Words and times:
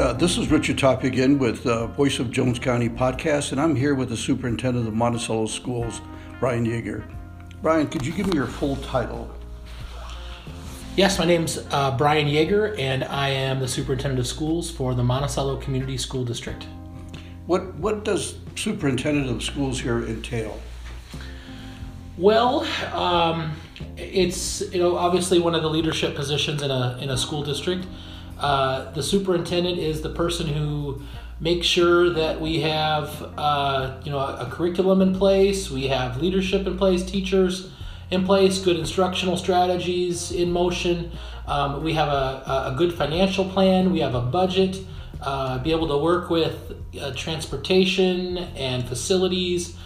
Uh, 0.00 0.14
this 0.14 0.38
is 0.38 0.50
Richard 0.50 0.78
Top 0.78 1.04
again 1.04 1.38
with 1.38 1.66
uh, 1.66 1.86
Voice 1.88 2.20
of 2.20 2.30
Jones 2.30 2.58
County 2.58 2.88
podcast, 2.88 3.52
and 3.52 3.60
I'm 3.60 3.76
here 3.76 3.94
with 3.94 4.08
the 4.08 4.16
superintendent 4.16 4.88
of 4.88 4.94
Monticello 4.94 5.44
Schools, 5.44 6.00
Brian 6.40 6.64
Yeager. 6.64 7.04
Brian, 7.60 7.86
could 7.86 8.06
you 8.06 8.14
give 8.14 8.26
me 8.26 8.32
your 8.32 8.46
full 8.46 8.76
title? 8.76 9.30
Yes, 10.96 11.18
my 11.18 11.26
name's 11.26 11.58
uh, 11.70 11.94
Brian 11.98 12.26
Yeager, 12.28 12.78
and 12.78 13.04
I 13.04 13.28
am 13.28 13.60
the 13.60 13.68
superintendent 13.68 14.20
of 14.20 14.26
schools 14.26 14.70
for 14.70 14.94
the 14.94 15.04
Monticello 15.04 15.58
Community 15.58 15.98
School 15.98 16.24
District. 16.24 16.66
What 17.44 17.74
what 17.74 18.02
does 18.02 18.36
superintendent 18.56 19.28
of 19.28 19.42
schools 19.42 19.78
here 19.78 20.02
entail? 20.06 20.58
Well, 22.16 22.66
um, 22.94 23.54
it's 23.98 24.62
you 24.72 24.80
know 24.80 24.96
obviously 24.96 25.40
one 25.40 25.54
of 25.54 25.60
the 25.60 25.68
leadership 25.68 26.14
positions 26.14 26.62
in 26.62 26.70
a 26.70 26.96
in 27.02 27.10
a 27.10 27.18
school 27.18 27.42
district. 27.42 27.84
Uh, 28.40 28.90
the 28.92 29.02
superintendent 29.02 29.78
is 29.78 30.00
the 30.00 30.08
person 30.08 30.46
who 30.46 31.02
makes 31.40 31.66
sure 31.66 32.08
that 32.10 32.40
we 32.40 32.60
have 32.60 33.22
uh, 33.36 34.00
you 34.02 34.10
know 34.10 34.18
a, 34.18 34.46
a, 34.46 34.50
curriculum 34.50 35.02
in 35.02 35.14
place, 35.14 35.70
we 35.70 35.88
have 35.88 36.16
leadership 36.16 36.66
in 36.66 36.78
place, 36.78 37.04
teachers 37.04 37.70
in 38.10 38.24
place, 38.24 38.58
good 38.58 38.78
instructional 38.78 39.36
strategies 39.36 40.32
in 40.32 40.50
motion. 40.50 41.12
Um, 41.46 41.82
we 41.82 41.92
have 41.92 42.08
a, 42.08 42.72
a 42.72 42.74
good 42.76 42.94
financial 42.94 43.44
plan. 43.48 43.92
We 43.92 44.00
have 44.00 44.14
a 44.14 44.20
budget. 44.20 44.78
Uh, 45.20 45.58
be 45.58 45.70
able 45.70 45.88
to 45.88 45.98
work 45.98 46.30
with 46.30 46.72
uh, 46.98 47.12
transportation 47.14 48.38
and 48.38 48.88
facilities. 48.88 49.76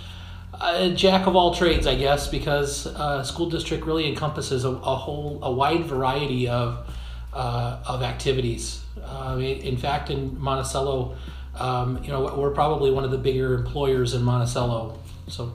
Jack 0.95 1.27
of 1.27 1.35
all 1.35 1.53
trades, 1.53 1.87
I 1.87 1.97
guess, 1.97 2.29
because 2.29 2.87
uh, 2.87 3.25
school 3.25 3.51
district 3.51 3.85
really 3.85 4.09
encompasses 4.09 4.65
a, 4.65 4.71
a 4.71 4.97
whole 4.97 5.41
a 5.43 5.51
wide 5.51 5.85
variety 5.87 6.49
of 6.49 6.87
uh, 7.35 7.83
of 7.87 8.03
activities. 8.03 8.85
Uh, 9.03 9.39
in 9.39 9.77
fact, 9.77 10.11
in 10.11 10.41
Monticello, 10.41 11.17
um, 11.57 12.03
you 12.03 12.11
know, 12.11 12.35
we're 12.37 12.51
probably 12.51 12.91
one 12.91 13.05
of 13.05 13.11
the 13.11 13.19
bigger 13.19 13.55
employers 13.55 14.15
in 14.15 14.23
Monticello. 14.23 14.99
So, 15.29 15.53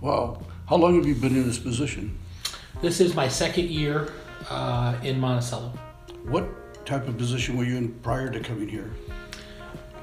wow, 0.00 0.40
how 0.68 0.76
long 0.76 0.96
have 0.96 1.06
you 1.06 1.14
been 1.14 1.34
in 1.34 1.46
this 1.46 1.58
position? 1.58 2.18
This 2.82 3.00
is 3.00 3.14
my 3.14 3.28
second 3.28 3.70
year 3.70 4.12
uh, 4.50 4.96
in 5.02 5.18
Monticello. 5.18 5.72
What 6.24 6.86
type 6.86 7.08
of 7.08 7.16
position 7.16 7.56
were 7.56 7.64
you 7.64 7.76
in 7.76 7.88
prior 8.00 8.30
to 8.30 8.40
coming 8.40 8.68
here? 8.68 8.90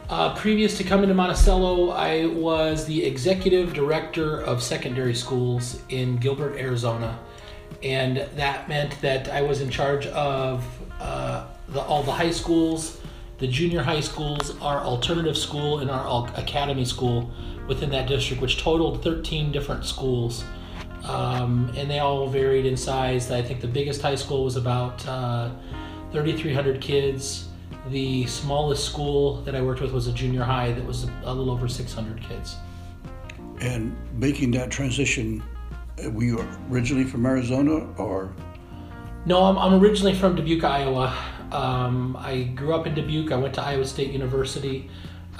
Uh, 0.09 0.35
previous 0.35 0.77
to 0.77 0.83
coming 0.83 1.07
to 1.07 1.13
Monticello, 1.13 1.91
I 1.91 2.25
was 2.25 2.85
the 2.85 3.05
executive 3.05 3.73
director 3.73 4.41
of 4.41 4.61
secondary 4.61 5.15
schools 5.15 5.81
in 5.87 6.17
Gilbert, 6.17 6.57
Arizona. 6.57 7.17
And 7.81 8.17
that 8.35 8.67
meant 8.67 8.99
that 9.01 9.29
I 9.29 9.41
was 9.41 9.61
in 9.61 9.69
charge 9.69 10.07
of 10.07 10.65
uh, 11.01 11.47
the, 11.69 11.81
all 11.81 12.03
the 12.03 12.11
high 12.11 12.31
schools, 12.31 13.01
the 13.39 13.47
junior 13.47 13.81
high 13.81 13.99
schools, 14.01 14.55
our 14.61 14.79
alternative 14.81 15.35
school, 15.35 15.79
and 15.79 15.89
our 15.89 16.31
academy 16.37 16.85
school 16.85 17.31
within 17.67 17.89
that 17.89 18.07
district, 18.07 18.41
which 18.41 18.57
totaled 18.61 19.03
13 19.03 19.51
different 19.51 19.83
schools. 19.85 20.43
Um, 21.05 21.73
and 21.75 21.89
they 21.89 21.99
all 21.99 22.27
varied 22.27 22.67
in 22.67 22.77
size. 22.77 23.31
I 23.31 23.41
think 23.41 23.61
the 23.61 23.67
biggest 23.67 24.01
high 24.01 24.15
school 24.15 24.43
was 24.43 24.55
about 24.55 25.05
uh, 25.07 25.49
3,300 26.11 26.79
kids. 26.79 27.47
The 27.89 28.27
smallest 28.27 28.85
school 28.85 29.41
that 29.41 29.55
I 29.55 29.61
worked 29.61 29.81
with 29.81 29.93
was 29.93 30.05
a 30.05 30.13
junior 30.13 30.43
high 30.43 30.71
that 30.71 30.85
was 30.85 31.05
a 31.23 31.33
little 31.33 31.49
over 31.49 31.67
600 31.67 32.21
kids. 32.21 32.57
And 33.59 33.95
making 34.13 34.51
that 34.51 34.69
transition, 34.69 35.41
uh, 36.03 36.11
were 36.11 36.23
you 36.23 36.47
originally 36.69 37.05
from 37.05 37.25
Arizona 37.25 37.91
or? 37.97 38.31
No, 39.23 39.43
I'm, 39.43 39.57
I'm 39.57 39.79
originally 39.79 40.15
from 40.15 40.35
Dubuque, 40.35 40.63
Iowa. 40.63 41.15
Um, 41.51 42.17
I 42.17 42.43
grew 42.43 42.73
up 42.73 42.87
in 42.87 42.95
Dubuque. 42.95 43.31
I 43.31 43.35
went 43.35 43.53
to 43.55 43.61
Iowa 43.61 43.85
State 43.85 44.11
University. 44.11 44.89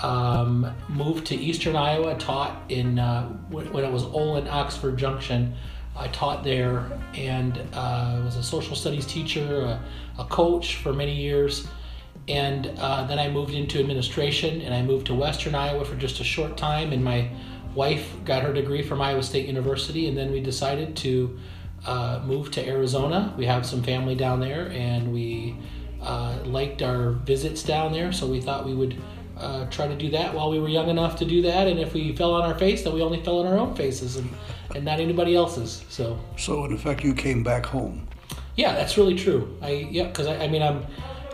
Um, 0.04 0.72
moved 0.88 1.26
to 1.28 1.36
Eastern 1.36 1.76
Iowa, 1.76 2.16
taught 2.16 2.62
in 2.70 3.00
uh, 3.00 3.28
when 3.50 3.84
it 3.84 3.92
was 3.92 4.04
Olin 4.04 4.48
Oxford 4.48 4.98
Junction. 4.98 5.56
I 5.96 6.08
taught 6.10 6.44
there 6.44 7.00
and 7.16 7.60
uh, 7.74 8.22
was 8.24 8.36
a 8.36 8.44
social 8.44 8.76
studies 8.76 9.06
teacher, 9.06 9.62
a, 9.62 9.84
a 10.20 10.26
coach 10.26 10.76
for 10.76 10.94
many 10.94 11.16
years. 11.16 11.68
And 12.28 12.72
uh, 12.78 13.06
then 13.06 13.18
I 13.18 13.30
moved 13.30 13.54
into 13.54 13.80
administration 13.80 14.62
and 14.62 14.74
I 14.76 14.84
moved 14.84 15.08
to 15.08 15.16
Western 15.16 15.56
Iowa 15.56 15.86
for 15.86 15.96
just 15.96 16.20
a 16.20 16.24
short 16.24 16.56
time. 16.56 16.94
And 16.94 17.04
my 17.04 17.30
wife 17.74 18.14
got 18.26 18.44
her 18.44 18.54
degree 18.54 18.84
from 18.84 19.02
Iowa 19.02 19.24
State 19.24 19.48
University. 19.48 20.08
And 20.08 20.16
then 20.16 20.32
we 20.32 20.40
decided 20.40 20.96
to 20.98 21.40
uh, 21.86 22.22
moved 22.26 22.54
to 22.54 22.68
Arizona. 22.68 23.34
We 23.38 23.46
have 23.46 23.66
some 23.66 23.84
family 23.84 24.16
down 24.16 24.40
there, 24.40 24.70
and 24.72 25.14
we 25.14 25.56
uh, 26.02 26.38
liked 26.46 26.82
our 26.82 27.12
visits 27.12 27.64
down 27.64 27.92
there, 27.92 28.12
so 28.12 28.28
we 28.28 28.42
thought 28.42 28.66
we 28.66 28.74
would 28.74 29.02
uh, 29.38 29.66
try 29.70 29.88
to 29.88 29.96
do 29.96 30.10
that 30.12 30.34
while 30.34 30.52
we 30.52 30.60
were 30.60 30.70
young 30.70 30.90
enough 30.90 31.18
to 31.18 31.26
do 31.26 31.42
that. 31.44 31.68
And 31.68 31.80
if 31.80 31.94
we 31.94 32.16
fell 32.16 32.34
on 32.34 32.44
our 32.44 32.58
face, 32.58 32.84
then 32.84 32.94
we 32.94 33.02
only 33.02 33.24
fell 33.24 33.40
on 33.40 33.48
our 33.48 33.58
own 33.58 33.76
faces 33.76 34.16
and, 34.16 34.30
and 34.76 34.86
not 34.86 35.00
anybody 35.00 35.36
else's. 35.36 35.84
So. 35.90 36.20
So 36.38 36.66
in 36.66 36.74
effect, 36.74 37.04
you 37.04 37.14
came 37.14 37.44
back 37.44 37.66
home. 37.66 38.08
Yeah, 38.56 38.74
that's 38.74 38.98
really 38.98 39.16
true. 39.16 39.58
I 39.62 39.88
yeah, 39.90 40.08
because 40.08 40.28
I, 40.28 40.44
I 40.44 40.48
mean 40.48 40.62
I'm 40.62 40.86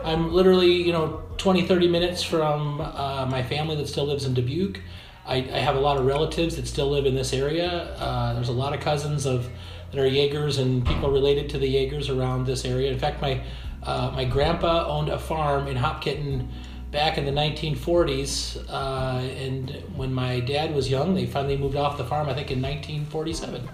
I'm 0.03 0.31
literally 0.31 0.71
you 0.71 0.93
know 0.93 1.23
20 1.37 1.67
30 1.67 1.87
minutes 1.87 2.23
from 2.23 2.79
uh, 2.81 3.27
my 3.29 3.43
family 3.43 3.75
that 3.75 3.87
still 3.87 4.05
lives 4.05 4.25
in 4.25 4.33
Dubuque. 4.33 4.79
I, 5.25 5.37
I, 5.37 5.59
have 5.59 5.75
a 5.75 5.79
lot 5.79 5.97
of 5.97 6.05
relatives 6.05 6.55
that 6.55 6.67
still 6.67 6.89
live 6.89 7.05
in 7.05 7.13
this 7.13 7.33
area. 7.33 7.93
Uh, 7.97 8.33
there's 8.33 8.47
a 8.47 8.53
lot 8.53 8.73
of 8.73 8.79
cousins 8.79 9.25
of 9.25 9.49
that 9.91 9.99
are 9.99 10.09
Yeagers 10.09 10.59
and 10.59 10.85
people 10.85 11.11
related 11.11 11.49
to 11.49 11.57
the 11.57 11.73
Yeagers 11.73 12.15
around 12.15 12.45
this 12.45 12.65
area. 12.65 12.91
In 12.91 12.99
fact, 12.99 13.21
my 13.21 13.41
uh, 13.83 14.11
my 14.13 14.25
grandpa 14.25 14.87
owned 14.87 15.09
a 15.09 15.17
farm 15.17 15.67
in 15.67 15.77
Hopkinton 15.77 16.49
back 16.91 17.17
in 17.17 17.25
the 17.25 17.31
1940s, 17.31 18.65
uh, 18.69 19.19
and 19.19 19.69
when 19.95 20.13
my 20.13 20.39
dad 20.39 20.73
was 20.73 20.89
young, 20.89 21.13
they 21.13 21.25
finally 21.25 21.57
moved 21.57 21.75
off 21.75 21.97
the 21.97 22.03
farm. 22.03 22.27
I 22.27 22.33
think 22.33 22.51
in 22.51 22.61
1947. 22.61 23.69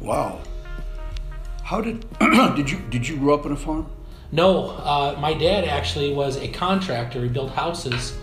Wow. 0.00 0.40
How 1.64 1.80
did 1.80 2.06
did 2.20 2.70
you 2.70 2.78
did 2.90 3.06
you 3.06 3.16
grow 3.18 3.34
up 3.34 3.44
on 3.44 3.52
a 3.52 3.56
farm? 3.56 3.86
No, 4.30 4.70
uh, 4.70 5.16
my 5.18 5.34
dad 5.34 5.64
actually 5.64 6.12
was 6.12 6.36
a 6.36 6.48
contractor. 6.48 7.22
He 7.22 7.28
built 7.28 7.50
houses 7.50 8.16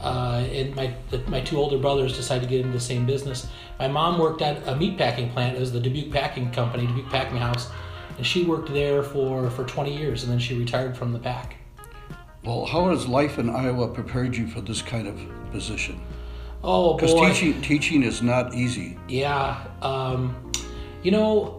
uh, 0.00 0.42
and 0.50 0.74
my 0.74 0.94
the, 1.10 1.18
my 1.28 1.40
two 1.40 1.58
older 1.58 1.76
brothers 1.76 2.16
decided 2.16 2.42
to 2.42 2.48
get 2.48 2.60
into 2.60 2.72
the 2.72 2.80
same 2.80 3.04
business. 3.04 3.46
My 3.78 3.88
mom 3.88 4.18
worked 4.18 4.40
at 4.40 4.66
a 4.66 4.74
meat 4.74 4.96
packing 4.96 5.30
plant. 5.30 5.56
It 5.56 5.60
was 5.60 5.72
the 5.72 5.80
Dubuque 5.80 6.12
Packing 6.12 6.50
Company, 6.52 6.86
Dubuque 6.86 7.10
Packing 7.10 7.36
House, 7.36 7.70
and 8.16 8.26
she 8.26 8.44
worked 8.44 8.72
there 8.72 9.02
for 9.02 9.50
for 9.50 9.64
20 9.64 9.94
years, 9.94 10.22
and 10.22 10.32
then 10.32 10.38
she 10.38 10.58
retired 10.58 10.96
from 10.96 11.12
the 11.12 11.18
pack. 11.18 11.56
Well, 12.44 12.64
how 12.64 12.88
has 12.88 13.06
life 13.06 13.38
in 13.38 13.50
Iowa 13.50 13.88
prepared 13.88 14.34
you 14.34 14.46
for 14.46 14.62
this 14.62 14.80
kind 14.80 15.06
of 15.06 15.20
position? 15.50 16.00
Oh, 16.64 16.94
because 16.94 17.14
teaching 17.14 17.60
teaching 17.60 18.02
is 18.02 18.22
not 18.22 18.54
easy. 18.54 18.98
Yeah, 19.08 19.62
um, 19.82 20.50
you 21.02 21.10
know. 21.10 21.56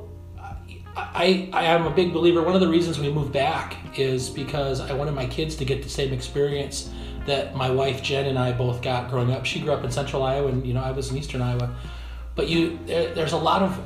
I, 0.94 1.50
I 1.53 1.63
am 1.63 1.85
a 1.85 1.90
big 1.90 2.12
believer. 2.12 2.44
One 2.44 2.53
of 2.53 2.59
the 2.59 2.68
reasons 2.68 3.00
we 3.00 3.09
moved 3.09 3.31
back 3.31 3.78
is 3.97 4.30
because 4.30 4.81
I 4.81 4.91
wanted 4.91 5.13
my 5.13 5.25
kids 5.25 5.56
to 5.56 5.66
get 5.66 5.84
the 5.84 5.90
same 5.90 6.12
experience 6.12 6.91
that 7.26 7.56
my 7.56 7.70
wife 7.70 8.02
Jen 8.02 8.26
and 8.26 8.38
I 8.38 8.52
both 8.52 8.82
got 8.82 9.09
growing 9.09 9.32
up. 9.32 9.46
She 9.46 9.59
grew 9.59 9.72
up 9.72 9.84
in 9.84 9.92
Central 9.92 10.24
Iowa, 10.24 10.48
and 10.50 10.66
you 10.66 10.74
know 10.74 10.82
I 10.82 10.92
was 10.92 11.12
in 11.12 11.18
Eastern 11.18 11.42
Iowa. 11.42 11.74
But 12.36 12.48
you, 12.48 12.80
there, 12.86 13.14
there's 13.14 13.34
a 13.34 13.38
lot 13.38 13.62
of 13.62 13.80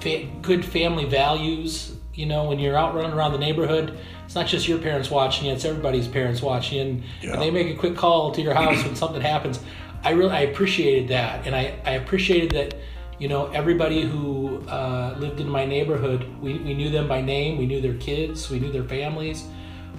fa- 0.00 0.26
good 0.42 0.64
family 0.64 1.04
values. 1.04 1.96
You 2.14 2.26
know, 2.26 2.44
when 2.44 2.58
you're 2.58 2.76
out 2.76 2.94
running 2.94 3.12
around 3.12 3.32
the 3.32 3.38
neighborhood, 3.38 3.98
it's 4.24 4.34
not 4.34 4.46
just 4.46 4.68
your 4.68 4.78
parents 4.78 5.10
watching 5.10 5.46
you; 5.46 5.52
it's 5.52 5.64
everybody's 5.64 6.08
parents 6.08 6.40
watching. 6.40 6.76
You. 6.76 6.82
And, 6.82 7.02
yeah. 7.22 7.32
and 7.32 7.42
they 7.42 7.50
make 7.50 7.68
a 7.68 7.78
quick 7.78 7.96
call 7.96 8.32
to 8.32 8.40
your 8.40 8.54
house 8.54 8.82
when 8.84 8.96
something 8.96 9.20
happens. 9.20 9.60
I 10.02 10.10
really 10.10 10.32
I 10.32 10.40
appreciated 10.40 11.08
that, 11.08 11.46
and 11.46 11.54
I, 11.54 11.78
I 11.84 11.92
appreciated 11.92 12.50
that. 12.52 12.74
You 13.16 13.28
know, 13.28 13.46
everybody 13.52 14.02
who 14.02 14.58
uh, 14.66 15.14
lived 15.18 15.38
in 15.38 15.48
my 15.48 15.64
neighborhood, 15.64 16.26
we, 16.40 16.58
we 16.58 16.74
knew 16.74 16.90
them 16.90 17.06
by 17.06 17.20
name. 17.20 17.58
We 17.58 17.64
knew 17.64 17.80
their 17.80 17.94
kids. 17.94 18.50
We 18.50 18.58
knew 18.58 18.72
their 18.72 18.82
families 18.82 19.44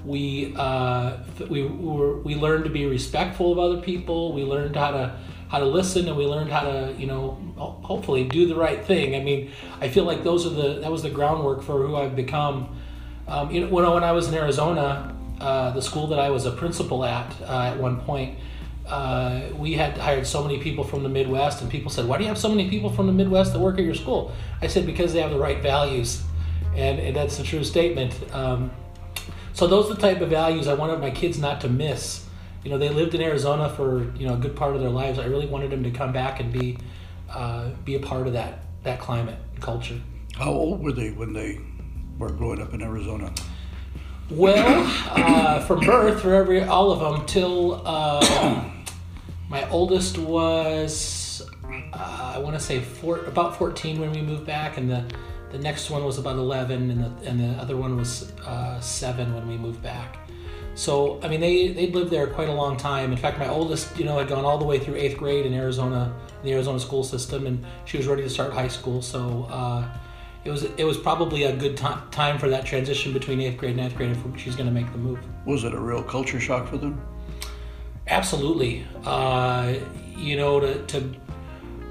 we 0.05 0.53
uh, 0.55 1.17
we 1.49 1.63
we 1.63 2.35
learned 2.35 2.65
to 2.65 2.69
be 2.69 2.85
respectful 2.85 3.51
of 3.51 3.59
other 3.59 3.81
people. 3.81 4.33
We 4.33 4.43
learned 4.43 4.75
how 4.75 4.91
to 4.91 5.19
how 5.47 5.59
to 5.59 5.65
listen, 5.65 6.07
and 6.07 6.15
we 6.15 6.25
learned 6.25 6.51
how 6.51 6.61
to 6.61 6.95
you 6.97 7.07
know 7.07 7.31
hopefully 7.57 8.23
do 8.23 8.47
the 8.47 8.55
right 8.55 8.83
thing. 8.85 9.15
I 9.15 9.21
mean, 9.21 9.51
I 9.81 9.89
feel 9.89 10.03
like 10.03 10.23
those 10.23 10.45
are 10.45 10.49
the 10.51 10.79
that 10.81 10.91
was 10.91 11.01
the 11.01 11.09
groundwork 11.09 11.63
for 11.63 11.85
who 11.85 11.95
I've 11.95 12.15
become. 12.15 12.77
Um, 13.27 13.51
you 13.51 13.61
know, 13.61 13.67
when 13.67 13.89
when 13.91 14.03
I 14.03 14.11
was 14.11 14.27
in 14.27 14.35
Arizona, 14.35 15.15
uh, 15.41 15.71
the 15.71 15.81
school 15.81 16.07
that 16.07 16.19
I 16.19 16.29
was 16.29 16.45
a 16.45 16.51
principal 16.51 17.03
at 17.03 17.33
uh, 17.41 17.71
at 17.73 17.77
one 17.77 18.01
point. 18.01 18.39
Uh, 18.85 19.41
we 19.57 19.73
had 19.73 19.97
hired 19.97 20.27
so 20.27 20.43
many 20.43 20.59
people 20.59 20.83
from 20.83 21.01
the 21.01 21.09
Midwest, 21.09 21.59
and 21.59 21.71
people 21.71 21.89
said, 21.89 22.05
"Why 22.05 22.17
do 22.17 22.23
you 22.23 22.29
have 22.29 22.37
so 22.37 22.49
many 22.49 22.69
people 22.69 22.91
from 22.91 23.07
the 23.07 23.13
Midwest 23.13 23.51
that 23.53 23.59
work 23.59 23.79
at 23.79 23.83
your 23.83 23.95
school?" 23.95 24.31
I 24.61 24.67
said, 24.67 24.85
"Because 24.85 25.11
they 25.11 25.21
have 25.21 25.31
the 25.31 25.39
right 25.39 25.59
values," 25.59 26.21
and, 26.75 26.99
and 26.99 27.15
that's 27.15 27.39
a 27.39 27.43
true 27.43 27.63
statement. 27.63 28.13
Um, 28.31 28.69
so 29.55 29.67
those 29.67 29.89
are 29.89 29.93
the 29.93 30.01
type 30.01 30.19
of 30.19 30.29
values 30.29 30.67
I 30.67 30.73
wanted 30.73 30.99
my 30.99 31.11
kids 31.11 31.39
not 31.39 31.61
to 31.61 31.69
miss. 31.69 32.25
You 32.63 32.71
know, 32.71 32.77
they 32.77 32.89
lived 32.89 33.15
in 33.15 33.21
Arizona 33.21 33.69
for 33.69 34.11
you 34.15 34.27
know 34.27 34.33
a 34.33 34.37
good 34.37 34.55
part 34.55 34.75
of 34.75 34.81
their 34.81 34.89
lives. 34.89 35.17
I 35.17 35.25
really 35.25 35.47
wanted 35.47 35.71
them 35.71 35.81
to 35.83 35.91
come 35.91 36.11
back 36.11 36.41
and 36.41 36.51
be 36.51 36.77
uh, 37.29 37.69
be 37.85 37.95
a 37.95 37.99
part 37.99 38.27
of 38.27 38.33
that 38.33 38.59
that 38.83 38.99
climate 38.99 39.39
and 39.53 39.63
culture. 39.63 39.99
How 40.35 40.51
old 40.51 40.83
were 40.83 40.91
they 40.91 41.11
when 41.11 41.31
they 41.31 41.61
were 42.19 42.29
growing 42.29 42.61
up 42.61 42.73
in 42.73 42.81
Arizona? 42.81 43.33
Well, 44.29 44.83
uh, 45.11 45.61
from 45.61 45.79
birth, 45.81 46.21
for 46.21 46.33
every 46.33 46.61
all 46.61 46.91
of 46.91 46.99
them 46.99 47.25
till 47.25 47.81
uh, 47.85 48.65
my 49.49 49.69
oldest 49.69 50.17
was 50.17 51.47
uh, 51.93 52.33
I 52.35 52.39
want 52.39 52.55
to 52.55 52.59
say 52.59 52.81
four, 52.81 53.19
about 53.25 53.57
14 53.57 53.99
when 53.99 54.11
we 54.11 54.21
moved 54.21 54.45
back, 54.45 54.77
and 54.77 54.89
the 54.89 55.05
the 55.55 55.63
next 55.63 55.89
one 55.89 56.03
was 56.03 56.17
about 56.17 56.35
11, 56.35 56.91
and 56.91 57.03
the 57.03 57.29
and 57.29 57.39
the 57.39 57.61
other 57.61 57.77
one 57.77 57.95
was 57.95 58.31
uh, 58.45 58.79
seven 58.81 59.33
when 59.33 59.47
we 59.47 59.57
moved 59.57 59.81
back. 59.81 60.17
So 60.75 61.19
I 61.23 61.29
mean, 61.29 61.39
they 61.39 61.69
they 61.69 61.87
lived 61.87 62.11
there 62.11 62.27
quite 62.27 62.49
a 62.49 62.53
long 62.53 62.75
time. 62.75 63.13
In 63.13 63.17
fact, 63.17 63.39
my 63.39 63.47
oldest, 63.47 63.97
you 63.97 64.03
know, 64.03 64.17
had 64.17 64.27
gone 64.27 64.43
all 64.43 64.57
the 64.57 64.65
way 64.65 64.79
through 64.79 64.95
eighth 64.95 65.17
grade 65.17 65.45
in 65.45 65.53
Arizona, 65.53 66.13
in 66.41 66.45
the 66.47 66.53
Arizona 66.53 66.79
school 66.79 67.03
system, 67.03 67.47
and 67.47 67.65
she 67.85 67.95
was 67.95 68.05
ready 68.05 68.21
to 68.23 68.29
start 68.29 68.51
high 68.51 68.67
school. 68.67 69.01
So 69.01 69.47
uh, 69.49 69.87
it 70.43 70.49
was 70.49 70.63
it 70.63 70.83
was 70.83 70.97
probably 70.97 71.43
a 71.43 71.55
good 71.55 71.77
time 71.77 72.01
time 72.11 72.37
for 72.37 72.49
that 72.49 72.65
transition 72.65 73.13
between 73.13 73.39
eighth 73.39 73.57
grade 73.57 73.71
and 73.71 73.79
ninth 73.79 73.95
grade 73.95 74.11
if 74.11 74.41
she's 74.41 74.57
going 74.57 74.67
to 74.67 74.73
make 74.73 74.91
the 74.91 74.97
move. 74.97 75.19
Was 75.45 75.63
it 75.63 75.73
a 75.73 75.79
real 75.79 76.03
culture 76.03 76.41
shock 76.41 76.67
for 76.67 76.77
them? 76.77 77.01
Absolutely. 78.07 78.85
Uh, 79.05 79.75
you 80.17 80.35
know, 80.35 80.59
to, 80.59 80.85
to 80.85 81.15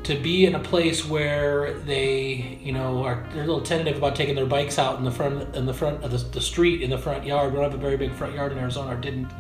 to 0.05 0.15
be 0.15 0.47
in 0.47 0.55
a 0.55 0.61
place 0.61 1.05
where 1.05 1.75
they, 1.81 2.59
you 2.63 2.73
know, 2.73 3.05
are 3.05 3.27
they're 3.33 3.43
a 3.43 3.47
little 3.47 3.63
tentative 3.63 3.97
about 3.97 4.15
taking 4.15 4.35
their 4.35 4.47
bikes 4.47 4.79
out 4.79 4.99
in 4.99 5.05
the 5.05 5.11
front 5.11 5.57
in 5.57 5.67
the 5.67 5.75
front 5.75 6.05
of 6.05 6.11
the, 6.11 6.19
the 6.19 6.41
street 6.41 6.83
in 6.83 6.91
the 6.91 6.99
front 6.99 7.25
yard. 7.25 7.53
We 7.53 7.57
don't 7.57 7.71
have 7.71 7.75
a 7.75 7.83
very 7.83 7.97
big 7.97 8.13
front 8.13 8.35
yard 8.35 8.53
in 8.53 8.59
Arizona, 8.59 8.93
or 8.93 9.01
didn't. 9.01 9.31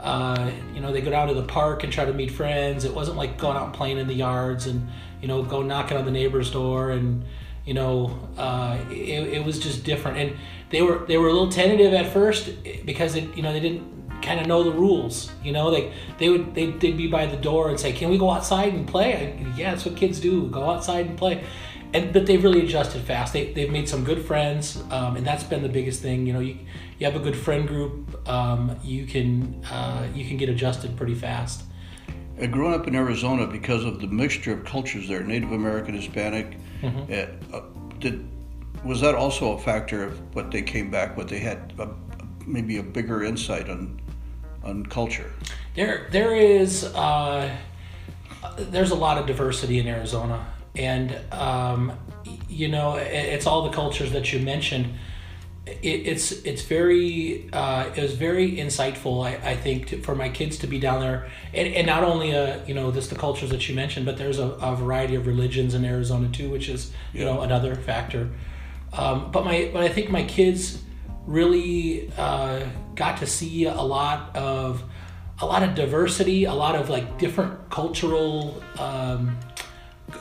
Uh, 0.00 0.50
you 0.74 0.80
know, 0.80 0.92
they 0.92 1.00
go 1.00 1.10
down 1.10 1.28
to 1.28 1.34
the 1.34 1.42
park 1.42 1.82
and 1.84 1.92
try 1.92 2.04
to 2.04 2.12
meet 2.12 2.30
friends. 2.30 2.84
It 2.84 2.94
wasn't 2.94 3.16
like 3.16 3.36
going 3.36 3.56
out 3.56 3.66
and 3.66 3.74
playing 3.74 3.98
in 3.98 4.06
the 4.06 4.14
yards 4.14 4.66
and 4.66 4.88
you 5.20 5.28
know 5.28 5.42
go 5.42 5.62
knocking 5.62 5.96
on 5.96 6.04
the 6.04 6.10
neighbor's 6.10 6.50
door 6.50 6.90
and 6.90 7.24
you 7.64 7.74
know 7.74 8.28
uh, 8.36 8.78
it, 8.90 9.34
it 9.34 9.44
was 9.44 9.58
just 9.58 9.84
different. 9.84 10.18
And 10.18 10.36
they 10.70 10.82
were 10.82 11.04
they 11.06 11.18
were 11.18 11.28
a 11.28 11.32
little 11.32 11.50
tentative 11.50 11.92
at 11.92 12.12
first 12.12 12.50
because 12.84 13.14
it, 13.14 13.36
you 13.36 13.42
know 13.42 13.52
they 13.52 13.60
didn't 13.60 13.97
kind 14.22 14.40
of 14.40 14.46
know 14.46 14.62
the 14.62 14.72
rules. 14.72 15.30
You 15.42 15.52
know, 15.52 15.70
they 15.70 15.92
they 16.18 16.28
would 16.28 16.54
they'd, 16.54 16.80
they'd 16.80 16.96
be 16.96 17.06
by 17.06 17.26
the 17.26 17.36
door 17.36 17.68
and 17.68 17.78
say, 17.78 17.92
"Can 17.92 18.10
we 18.10 18.18
go 18.18 18.30
outside 18.30 18.72
and 18.74 18.86
play?" 18.86 19.14
I, 19.14 19.56
yeah, 19.56 19.70
that's 19.70 19.84
what 19.84 19.96
kids 19.96 20.20
do. 20.20 20.48
Go 20.48 20.68
outside 20.70 21.06
and 21.06 21.16
play. 21.18 21.44
And 21.94 22.12
but 22.12 22.26
they've 22.26 22.42
really 22.42 22.64
adjusted 22.64 23.02
fast. 23.02 23.32
They 23.32 23.52
they've 23.52 23.70
made 23.70 23.88
some 23.88 24.04
good 24.04 24.24
friends, 24.24 24.82
um, 24.90 25.16
and 25.16 25.26
that's 25.26 25.44
been 25.44 25.62
the 25.62 25.68
biggest 25.68 26.02
thing. 26.02 26.26
You 26.26 26.34
know, 26.34 26.40
you 26.40 26.58
you 26.98 27.06
have 27.06 27.16
a 27.16 27.20
good 27.20 27.36
friend 27.36 27.66
group, 27.66 28.28
um, 28.28 28.76
you 28.82 29.06
can 29.06 29.64
uh, 29.70 30.06
you 30.14 30.26
can 30.26 30.36
get 30.36 30.48
adjusted 30.48 30.96
pretty 30.96 31.14
fast. 31.14 31.62
Uh, 32.40 32.46
growing 32.46 32.74
up 32.74 32.86
in 32.86 32.94
Arizona, 32.94 33.46
because 33.46 33.84
of 33.84 34.00
the 34.00 34.06
mixture 34.06 34.52
of 34.52 34.64
cultures 34.64 35.08
there, 35.08 35.22
Native 35.22 35.52
American, 35.52 35.94
Hispanic, 35.94 36.56
mm-hmm. 36.82 37.54
uh, 37.54 37.60
did 37.98 38.28
was 38.84 39.00
that 39.00 39.14
also 39.14 39.52
a 39.52 39.58
factor 39.58 40.04
of 40.04 40.34
what 40.34 40.50
they 40.50 40.62
came 40.62 40.90
back 40.90 41.16
with? 41.16 41.28
They 41.28 41.40
had 41.40 41.72
a, 41.78 41.88
maybe 42.46 42.78
a 42.78 42.82
bigger 42.82 43.24
insight 43.24 43.68
on 43.68 44.00
on 44.62 44.86
culture? 44.86 45.30
There, 45.74 46.08
there 46.10 46.34
is. 46.34 46.84
Uh, 46.84 47.56
there's 48.56 48.90
a 48.90 48.94
lot 48.94 49.18
of 49.18 49.26
diversity 49.26 49.78
in 49.78 49.86
Arizona, 49.86 50.46
and 50.74 51.16
um, 51.32 51.92
you 52.48 52.68
know, 52.68 52.96
it's 52.96 53.46
all 53.46 53.62
the 53.62 53.74
cultures 53.74 54.12
that 54.12 54.32
you 54.32 54.40
mentioned. 54.40 54.94
It, 55.66 56.06
it's 56.06 56.32
it's 56.32 56.62
very 56.62 57.48
uh, 57.52 57.90
it 57.94 58.02
was 58.02 58.14
very 58.14 58.52
insightful. 58.52 59.24
I, 59.24 59.50
I 59.50 59.56
think 59.56 59.88
to, 59.88 60.02
for 60.02 60.14
my 60.14 60.28
kids 60.28 60.58
to 60.58 60.66
be 60.66 60.78
down 60.78 61.00
there, 61.00 61.28
and, 61.52 61.74
and 61.74 61.86
not 61.86 62.04
only 62.04 62.34
uh, 62.34 62.64
you 62.66 62.74
know 62.74 62.90
this 62.90 63.08
the 63.08 63.16
cultures 63.16 63.50
that 63.50 63.68
you 63.68 63.74
mentioned, 63.74 64.06
but 64.06 64.16
there's 64.16 64.38
a, 64.38 64.48
a 64.48 64.74
variety 64.76 65.14
of 65.14 65.26
religions 65.26 65.74
in 65.74 65.84
Arizona 65.84 66.28
too, 66.28 66.50
which 66.50 66.68
is 66.68 66.90
you 67.12 67.20
yeah. 67.20 67.32
know 67.32 67.40
another 67.42 67.74
factor. 67.74 68.30
Um, 68.92 69.30
but 69.30 69.44
my 69.44 69.70
but 69.72 69.82
I 69.82 69.88
think 69.88 70.10
my 70.10 70.24
kids 70.24 70.82
really 71.26 72.10
uh, 72.16 72.64
got 72.98 73.16
to 73.18 73.26
see 73.26 73.64
a 73.64 73.80
lot 73.80 74.36
of 74.36 74.82
a 75.40 75.46
lot 75.46 75.62
of 75.62 75.76
diversity, 75.76 76.44
a 76.44 76.52
lot 76.52 76.74
of 76.74 76.90
like 76.90 77.16
different 77.16 77.70
cultural 77.70 78.60
um, 78.78 79.38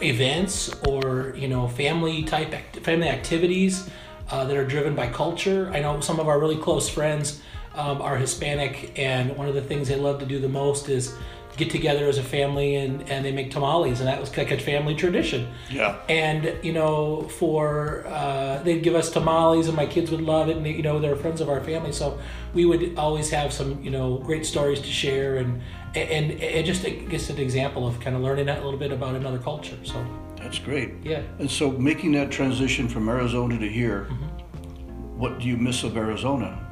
events 0.02 0.72
or 0.88 1.34
you 1.36 1.48
know 1.48 1.68
family 1.68 2.24
type 2.24 2.54
act- 2.54 2.78
family 2.82 3.10
activities 3.10 3.90
uh, 4.30 4.46
that 4.46 4.56
are 4.56 4.66
driven 4.66 4.94
by 4.96 5.08
culture. 5.08 5.72
I 5.74 5.80
know 5.80 6.00
some 6.02 6.20
of 6.20 6.28
our 6.28 6.40
really 6.40 6.58
close 6.58 6.88
friends 6.88 7.42
um, 7.74 8.00
are 8.02 8.16
Hispanic, 8.16 8.98
and 8.98 9.36
one 9.36 9.48
of 9.48 9.56
the 9.56 9.62
things 9.62 9.88
they 9.88 9.96
love 9.96 10.20
to 10.20 10.26
do 10.26 10.40
the 10.40 10.50
most 10.50 10.88
is 10.88 11.16
get 11.58 11.72
together 11.72 12.08
as 12.08 12.18
a 12.18 12.24
family 12.24 12.76
and, 12.76 13.10
and 13.10 13.26
they 13.26 13.32
make 13.32 13.52
tamales 13.52 14.00
and 14.00 14.08
that 14.08 14.20
was 14.20 14.36
like 14.38 14.52
a 14.52 14.60
family 14.60 14.96
tradition. 14.96 15.52
Yeah. 15.70 16.00
And 16.08 16.56
you 16.64 16.72
know 16.72 17.24
for 17.24 18.06
uh, 18.08 18.62
they'd 18.64 18.84
give 18.84 18.96
us 18.96 19.10
tamales 19.10 19.68
and 19.68 19.76
my 19.76 19.88
kids 19.88 20.12
would 20.12 20.22
love 20.22 20.50
it 20.50 20.58
and 20.58 20.66
you 20.66 20.84
know 20.84 21.00
they're 21.00 21.16
friends 21.16 21.42
of 21.42 21.50
our 21.50 21.62
family 21.62 21.92
so 21.92 22.20
we 22.54 22.66
would 22.66 22.98
always 22.98 23.30
have 23.32 23.52
some 23.52 23.84
you 23.84 23.90
know 23.90 24.18
great 24.20 24.46
stories 24.46 24.80
to 24.80 24.88
share 24.88 25.38
and 25.38 25.62
and 25.96 26.32
it 26.32 26.64
just 26.66 26.84
gets 26.84 27.30
an 27.30 27.40
example 27.40 27.88
of 27.88 28.00
kind 28.00 28.16
of 28.16 28.22
learning 28.22 28.50
a 28.50 28.56
little 28.56 28.78
bit 28.78 28.92
about 28.92 29.16
another 29.16 29.40
culture 29.40 29.78
so. 29.84 30.06
That's 30.38 30.60
great. 30.60 30.94
Yeah. 31.04 31.24
And 31.40 31.50
so 31.50 31.72
making 31.72 32.12
that 32.14 32.32
transition 32.32 32.88
from 32.88 33.10
arizona 33.10 33.58
to 33.58 33.68
here 33.68 34.08
mm-hmm. 34.10 35.20
what 35.20 35.40
do 35.40 35.48
you 35.48 35.58
miss 35.58 35.84
of 35.84 35.98
arizona 35.98 36.67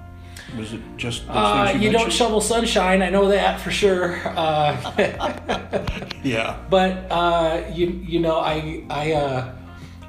was 0.57 0.74
it 0.74 0.81
just 0.98 1.24
uh, 1.30 1.72
you, 1.74 1.81
you 1.81 1.92
don't 1.92 2.12
shovel 2.12 2.42
sunshine. 2.42 3.02
I 3.02 3.10
know 3.10 3.30
that 3.30 3.60
for 3.60 3.72
sure. 3.72 4.19
Uh, 4.36 4.75
yeah. 6.24 6.60
But 6.69 7.10
uh, 7.10 7.63
you 7.74 7.88
you 7.88 8.19
know 8.19 8.38
I 8.40 8.84
I 8.90 9.13
uh, 9.13 9.56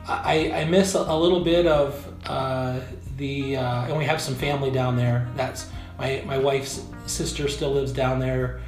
I, 0.07 0.53
I 0.53 0.65
miss 0.65 0.95
a, 0.95 0.99
a, 0.99 1.17
little 1.19 1.45
bit 1.45 1.67
of 1.67 2.13
uh, 2.27 2.81
the 3.17 3.57
uh, 3.57 3.87
and 3.87 3.97
we 3.97 4.05
have 4.05 4.21
some 4.21 4.35
family 4.35 4.71
down 4.71 4.97
there. 4.97 5.29
That's 5.37 5.71
my 5.99 6.23
my 6.27 6.39
wife's 6.39 6.83
sister 7.07 7.49
still 7.49 7.73
lives 7.73 7.93
down 7.93 8.19
there. 8.19 8.61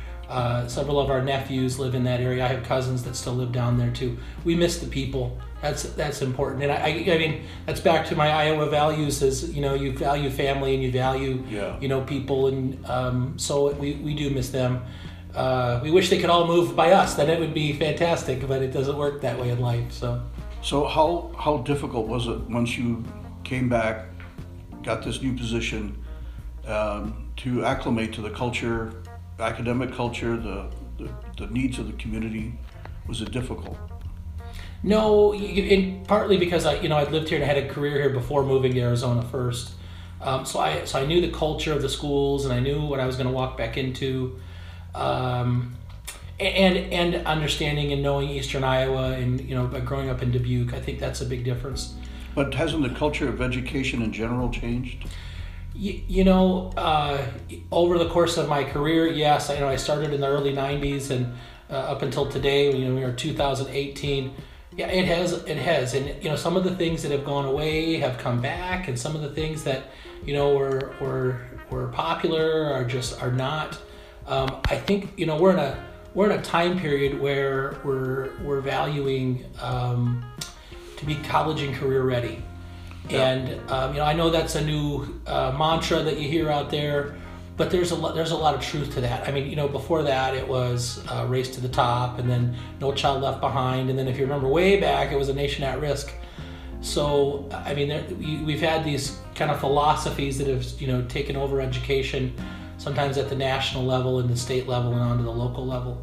several 0.69 1.01
of 1.01 1.11
our 1.11 1.23
nephews 1.23 1.79
live 1.79 1.95
in 1.95 2.05
that 2.05 2.21
area. 2.21 2.45
I 2.45 2.49
have 2.49 2.63
cousins 2.63 3.03
that 3.05 3.17
still 3.17 3.35
live 3.35 3.53
down 3.53 3.77
there 3.77 3.91
too. 3.91 4.17
We 4.45 4.55
miss 4.55 4.79
the 4.79 4.87
people 4.87 5.39
that's 5.61 5.83
that's 5.83 6.23
important, 6.23 6.63
and 6.63 6.71
I, 6.71 7.13
I 7.15 7.19
mean 7.19 7.45
that's 7.67 7.81
back 7.81 8.07
to 8.07 8.17
my 8.17 8.31
Iowa 8.31 8.71
values. 8.71 9.23
Is 9.23 9.53
you 9.53 9.61
know 9.61 9.75
you 9.75 9.93
value 9.93 10.31
family 10.31 10.75
and 10.75 10.83
you 10.83 10.93
value 10.93 11.43
yeah. 11.49 11.79
you 11.81 11.89
know 11.89 12.03
people, 12.03 12.47
and 12.47 12.87
um, 12.87 13.39
so 13.39 13.73
we, 13.73 13.95
we 13.95 14.15
do 14.15 14.31
miss 14.31 14.51
them. 14.51 14.85
Uh, 15.35 15.81
we 15.83 15.91
wish 15.91 16.11
they 16.11 16.19
could 16.19 16.31
all 16.31 16.47
move 16.47 16.77
by 16.77 16.93
us. 16.93 17.15
Then 17.15 17.29
it 17.29 17.41
would 17.41 17.55
be 17.55 17.73
fantastic, 17.73 18.47
but 18.47 18.63
it 18.63 18.73
doesn't 18.73 18.97
work 18.97 19.21
that 19.23 19.39
way 19.39 19.51
in 19.51 19.61
life. 19.61 19.93
So. 19.93 20.23
So 20.63 20.87
how 20.87 21.33
how 21.37 21.59
difficult 21.59 22.07
was 22.07 22.29
it 22.29 22.41
once 22.49 22.79
you 22.79 23.05
came 23.43 23.69
back, 23.69 24.07
got 24.85 25.03
this 25.03 25.23
new 25.23 25.37
position, 25.37 26.05
um, 26.67 27.31
to 27.39 27.65
acclimate 27.65 28.13
to 28.15 28.21
the 28.21 28.31
culture, 28.31 29.03
academic 29.41 29.93
culture, 29.93 30.37
the, 30.37 30.71
the 30.99 31.11
the 31.37 31.47
needs 31.49 31.81
of 31.81 31.89
the 31.89 31.95
community? 31.95 32.55
Was 33.09 33.23
it 33.23 33.33
difficult? 33.33 33.79
No, 34.83 35.35
in, 35.35 36.05
partly 36.07 36.37
because 36.37 36.65
I, 36.65 36.75
you 36.81 36.89
know, 36.89 36.97
I'd 36.97 37.11
lived 37.11 37.29
here 37.29 37.39
and 37.39 37.45
had 37.45 37.59
a 37.59 37.69
career 37.69 38.01
here 38.01 38.11
before 38.11 38.45
moving 38.45 38.75
to 38.75 38.81
Arizona 38.81 39.23
first. 39.23 39.73
Um, 40.21 40.45
so 40.45 40.61
I, 40.61 40.85
so 40.85 41.01
I 41.01 41.07
knew 41.07 41.21
the 41.21 41.31
culture 41.31 41.73
of 41.73 41.83
the 41.83 41.89
schools, 41.89 42.45
and 42.45 42.55
I 42.55 42.61
knew 42.61 42.83
what 42.83 43.01
I 43.01 43.07
was 43.07 43.17
going 43.17 43.29
to 43.29 43.33
walk 43.33 43.57
back 43.57 43.77
into, 43.77 44.39
um, 44.95 45.77
and 46.41 46.77
and 46.93 47.27
understanding 47.27 47.93
and 47.93 48.03
knowing 48.03 48.29
Eastern 48.29 48.65
Iowa, 48.65 49.13
and 49.13 49.41
you 49.41 49.55
know, 49.55 49.67
growing 49.67 50.09
up 50.09 50.23
in 50.23 50.31
Dubuque, 50.31 50.75
I 50.75 50.81
think 50.81 50.99
that's 50.99 51.21
a 51.21 51.25
big 51.25 51.45
difference. 51.45 51.95
But 52.35 52.55
hasn't 52.55 52.83
the 52.83 52.97
culture 52.97 53.29
of 53.29 53.41
education 53.41 54.03
in 54.03 54.13
general 54.13 54.51
changed? 54.51 55.09
You, 55.75 56.01
you 56.09 56.25
know, 56.25 56.73
uh, 56.77 57.25
over 57.71 57.99
the 57.99 58.09
course 58.09 58.37
of 58.37 58.49
my 58.49 58.65
career, 58.65 59.07
yes, 59.07 59.51
I 59.51 59.59
know 59.59 59.69
I 59.69 59.77
started 59.77 60.13
in 60.13 60.21
the 60.21 60.29
early 60.29 60.53
'90s, 60.53 61.11
and 61.11 61.35
uh, 61.71 61.75
up 61.75 62.03
until 62.03 62.29
today, 62.29 62.73
you 62.77 62.89
know, 62.89 62.95
we 62.95 63.05
are 63.05 63.13
2018 63.13 64.35
yeah, 64.79 64.87
it 64.87 65.07
has. 65.07 65.33
It 65.33 65.57
has, 65.57 65.95
and 65.95 66.23
you 66.23 66.31
know, 66.31 66.37
some 66.37 66.57
of 66.57 66.63
the 66.63 66.75
things 66.77 67.03
that 67.03 67.11
have 67.11 67.25
gone 67.25 67.45
away 67.45 67.97
have 67.97 68.17
come 68.17 68.41
back, 68.41 68.87
and 68.87 68.97
some 68.97 69.17
of 69.17 69.23
the 69.23 69.29
things 69.29 69.65
that 69.65 69.91
you 70.25 70.33
know 70.33 70.57
were 70.57 70.95
were 71.01 71.41
were 71.69 71.89
popular 71.89 72.73
are 72.73 72.85
just 72.85 73.21
are 73.21 73.33
not. 73.33 73.77
Um, 74.29 74.61
I 74.67 74.77
think 74.77 75.15
you 75.17 75.27
know 75.27 75.37
we're 75.37 75.51
in 75.51 75.59
a 75.59 75.85
we're 76.15 76.31
in 76.31 76.39
a 76.39 76.43
time 76.43 76.79
period 76.79 77.21
where 77.21 77.81
we're 77.83 78.31
we're 78.45 78.61
valuing 78.61 79.45
um, 79.61 80.25
to 80.97 81.05
be 81.05 81.17
college 81.17 81.61
and 81.61 81.75
career 81.75 82.03
ready, 82.03 82.41
yeah. 83.09 83.31
and 83.31 83.71
um, 83.73 83.95
you 83.95 83.99
know 83.99 84.05
I 84.05 84.13
know 84.13 84.31
that's 84.31 84.55
a 84.55 84.65
new 84.65 85.21
uh, 85.27 85.57
mantra 85.59 86.05
that 86.05 86.21
you 86.21 86.29
hear 86.29 86.51
out 86.51 86.71
there 86.71 87.17
but 87.59 87.73
there's 87.73 87.91
a 87.91 87.95
lot, 87.97 88.15
there's 88.15 88.31
a 88.31 88.37
lot 88.37 88.55
of 88.55 88.61
truth 88.61 88.95
to 88.95 89.01
that. 89.01 89.29
I 89.29 89.33
mean, 89.33 89.51
you 89.51 89.57
know, 89.57 89.67
before 89.67 90.05
that 90.05 90.35
it 90.35 90.47
was 90.47 91.05
uh, 91.09 91.27
race 91.29 91.49
to 91.57 91.61
the 91.61 91.69
top, 91.69 92.21
and 92.21 92.31
then 92.31 92.57
no 92.81 92.93
child 92.93 93.21
left 93.21 93.41
behind, 93.41 93.91
and 93.91 93.99
then 93.99 94.07
if 94.07 94.17
you 94.17 94.23
remember 94.23 94.47
way 94.47 94.81
back, 94.81 95.11
it 95.13 95.17
was 95.17 95.29
a 95.29 95.35
nation 95.35 95.65
at 95.65 95.81
risk. 95.81 96.15
So 96.81 97.49
I 97.53 97.75
mean, 97.75 97.89
there, 97.89 98.05
we, 98.17 98.53
have 98.53 98.61
had 98.61 98.85
these 98.85 99.19
kind 99.35 99.51
of 99.51 99.59
philosophies 99.59 100.39
that 100.39 100.47
have 100.47 100.65
you 100.81 100.87
know 100.87 101.03
taken 101.07 101.35
over 101.37 101.61
education, 101.61 102.33
sometimes 102.79 103.19
at 103.19 103.29
the 103.29 103.37
national 103.37 103.85
level 103.85 104.21
and 104.21 104.31
the 104.31 104.37
state 104.37 104.69
level 104.69 104.93
and 104.93 105.03
onto 105.03 105.25
the 105.25 105.33
local 105.33 105.67
level. 105.67 106.01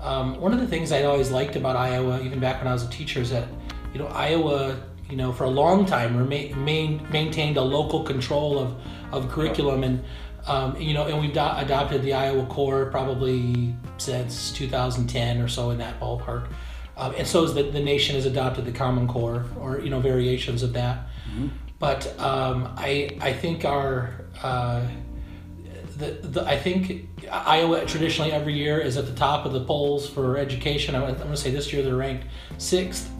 Um, 0.00 0.40
one 0.40 0.54
of 0.54 0.60
the 0.60 0.66
things 0.66 0.90
I 0.90 1.02
always 1.02 1.30
liked 1.30 1.54
about 1.54 1.76
Iowa, 1.76 2.22
even 2.22 2.40
back 2.40 2.58
when 2.58 2.66
I 2.66 2.72
was 2.72 2.82
a 2.82 2.90
teacher, 2.90 3.20
is 3.20 3.30
that 3.30 3.46
you 3.92 3.98
know 3.98 4.06
Iowa 4.06 4.80
you 5.10 5.16
know, 5.16 5.32
for 5.32 5.44
a 5.44 5.50
long 5.50 5.84
time, 5.84 6.16
remain, 6.16 7.06
maintained 7.10 7.56
a 7.56 7.62
local 7.62 8.02
control 8.02 8.58
of, 8.58 8.74
of 9.12 9.30
curriculum 9.30 9.84
and 9.84 10.02
um, 10.46 10.76
you 10.76 10.94
know, 10.94 11.06
and 11.06 11.20
we've 11.20 11.32
do- 11.32 11.40
adopted 11.40 12.02
the 12.02 12.12
Iowa 12.12 12.46
Core 12.46 12.86
probably 12.86 13.74
since 13.98 14.52
2010 14.52 15.40
or 15.40 15.48
so 15.48 15.70
in 15.70 15.78
that 15.78 15.98
ballpark. 16.00 16.48
Um, 16.96 17.14
and 17.16 17.26
so 17.26 17.44
is 17.44 17.54
the, 17.54 17.62
the 17.64 17.80
nation 17.80 18.14
has 18.14 18.26
adopted 18.26 18.64
the 18.64 18.72
Common 18.72 19.08
Core 19.08 19.46
or 19.58 19.80
you 19.80 19.90
know 19.90 20.00
variations 20.00 20.62
of 20.62 20.72
that. 20.74 21.06
But 21.78 22.18
um, 22.20 22.72
I 22.76 23.18
I 23.20 23.32
think 23.32 23.64
our 23.64 24.24
uh, 24.42 24.86
the, 25.96 26.12
the 26.22 26.44
I 26.46 26.56
think 26.56 27.08
Iowa 27.30 27.84
traditionally 27.86 28.32
every 28.32 28.54
year 28.54 28.78
is 28.78 28.96
at 28.96 29.06
the 29.06 29.14
top 29.14 29.44
of 29.44 29.52
the 29.52 29.64
polls 29.64 30.08
for 30.08 30.36
education. 30.36 30.94
I'm, 30.94 31.04
I'm 31.04 31.16
going 31.16 31.30
to 31.30 31.36
say 31.36 31.50
this 31.50 31.72
year 31.72 31.82
they're 31.82 31.96
ranked 31.96 32.26
sixth. 32.58 33.10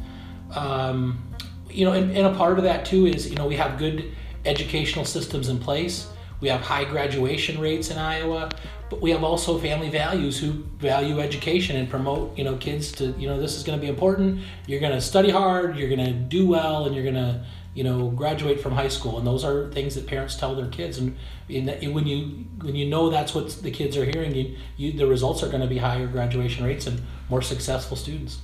Um, 0.54 1.22
you 1.68 1.84
know, 1.84 1.92
and, 1.92 2.16
and 2.16 2.26
a 2.26 2.34
part 2.34 2.58
of 2.58 2.64
that 2.64 2.84
too 2.84 3.06
is 3.06 3.28
you 3.28 3.36
know 3.36 3.46
we 3.46 3.56
have 3.56 3.78
good 3.78 4.12
educational 4.44 5.04
systems 5.04 5.48
in 5.48 5.58
place. 5.58 6.06
We 6.44 6.50
have 6.50 6.60
high 6.60 6.84
graduation 6.84 7.58
rates 7.58 7.90
in 7.90 7.96
Iowa, 7.96 8.50
but 8.90 9.00
we 9.00 9.10
have 9.12 9.24
also 9.24 9.58
family 9.58 9.88
values 9.88 10.38
who 10.38 10.50
value 10.76 11.18
education 11.18 11.74
and 11.76 11.88
promote 11.88 12.36
you 12.36 12.44
know 12.44 12.56
kids 12.56 12.92
to 12.98 13.12
you 13.12 13.26
know 13.26 13.40
this 13.40 13.56
is 13.56 13.62
going 13.62 13.78
to 13.78 13.82
be 13.82 13.88
important. 13.88 14.42
You're 14.66 14.78
going 14.78 14.92
to 14.92 15.00
study 15.00 15.30
hard. 15.30 15.74
You're 15.78 15.88
going 15.88 16.04
to 16.04 16.12
do 16.12 16.46
well, 16.46 16.84
and 16.84 16.94
you're 16.94 17.02
going 17.02 17.14
to 17.14 17.46
you 17.72 17.82
know 17.82 18.10
graduate 18.10 18.60
from 18.60 18.72
high 18.72 18.88
school. 18.88 19.16
And 19.16 19.26
those 19.26 19.42
are 19.42 19.72
things 19.72 19.94
that 19.94 20.06
parents 20.06 20.36
tell 20.36 20.54
their 20.54 20.68
kids. 20.68 20.98
And 20.98 21.16
when 21.48 22.06
you 22.06 22.44
when 22.60 22.74
you 22.76 22.90
know 22.90 23.08
that's 23.08 23.34
what 23.34 23.48
the 23.62 23.70
kids 23.70 23.96
are 23.96 24.04
hearing, 24.04 24.34
you, 24.34 24.58
you 24.76 24.92
the 24.92 25.06
results 25.06 25.42
are 25.42 25.48
going 25.48 25.62
to 25.62 25.66
be 25.66 25.78
higher 25.78 26.06
graduation 26.06 26.66
rates 26.66 26.86
and 26.86 27.00
more 27.30 27.40
successful 27.40 27.96
students. 27.96 28.42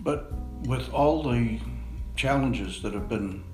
But 0.00 0.32
with 0.62 0.90
all 0.94 1.22
the 1.22 1.60
challenges 2.16 2.80
that 2.80 2.94
have 2.94 3.10
been 3.10 3.44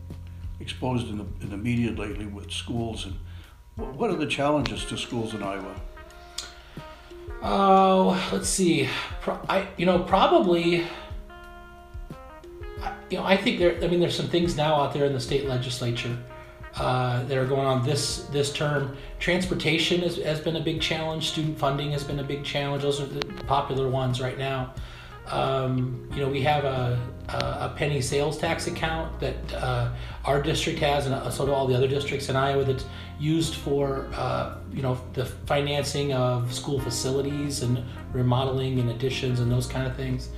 exposed 0.61 1.09
in 1.09 1.19
the, 1.19 1.27
in 1.41 1.51
the 1.51 1.57
media 1.57 1.91
lately 1.91 2.27
with 2.27 2.53
schools 2.53 3.05
and 3.05 3.17
what 3.81 4.11
are 4.11 4.17
the 4.17 4.27
challenges 4.27 4.85
to 4.87 4.97
schools 4.97 5.35
in 5.35 5.43
Iowa? 5.43 5.75
Oh, 7.43 8.31
let's 8.33 8.49
see. 8.49 8.89
Pro- 9.21 9.41
I 9.49 9.69
you 9.77 9.87
know 9.87 10.01
probably. 10.01 10.87
You 13.11 13.19
know, 13.19 13.25
I 13.25 13.37
think 13.37 13.59
there. 13.59 13.83
I 13.83 13.89
mean, 13.89 14.01
there's 14.01 14.17
some 14.17 14.29
things 14.29 14.57
now 14.57 14.77
out 14.77 14.95
there 14.95 15.05
in 15.05 15.13
the 15.13 15.21
state 15.21 15.47
legislature 15.47 16.17
uh, 16.77 17.25
that 17.25 17.37
are 17.37 17.47
going 17.47 17.67
on 17.67 17.85
this 17.85 18.25
this 18.27 18.53
term. 18.53 18.97
Transportation 19.19 20.01
has, 20.03 20.17
has 20.17 20.41
been 20.41 20.57
a 20.57 20.61
big 20.61 20.81
challenge. 20.81 21.31
Student 21.31 21.59
funding 21.59 21.93
has 21.93 22.05
been 22.05 22.21
a 22.21 22.25
big 22.25 22.45
challenge. 22.45 22.83
Those 22.83 23.01
are 23.01 23.07
the 23.07 23.25
popular 23.45 23.89
ones 23.89 24.21
right 24.21 24.39
now. 24.39 24.75
Um, 25.31 26.09
you 26.13 26.21
know, 26.21 26.29
we 26.29 26.43
have 26.43 26.65
a, 26.65 26.99
a, 27.29 27.73
penny 27.77 28.01
sales 28.01 28.37
tax 28.37 28.67
account 28.67 29.21
that 29.21 29.55
uh, 29.55 29.93
our 30.25 30.43
district 30.43 30.81
has, 30.81 31.07
and 31.07 31.33
so 31.33 31.47
do 31.47 31.53
all 31.53 31.67
the 31.67 31.75
other 31.77 31.87
districts 31.87 32.29
in 32.29 32.37
Iowa. 32.37 32.65
That's 32.65 32.85
used 33.21 33.55
for 33.55 34.09
uh, 34.15 34.57
you 34.73 34.83
know 34.83 35.01
the 35.13 35.25
financing 35.25 36.13
of 36.13 36.53
school 36.53 36.81
facilities 36.81 37.63
and 37.63 37.85
remodeling 38.13 38.81
and 38.81 38.91
additions 38.91 39.39
and 39.41 39.51
those 39.53 39.67
kind 39.67 39.87
of 39.87 39.95
things. 39.95 40.31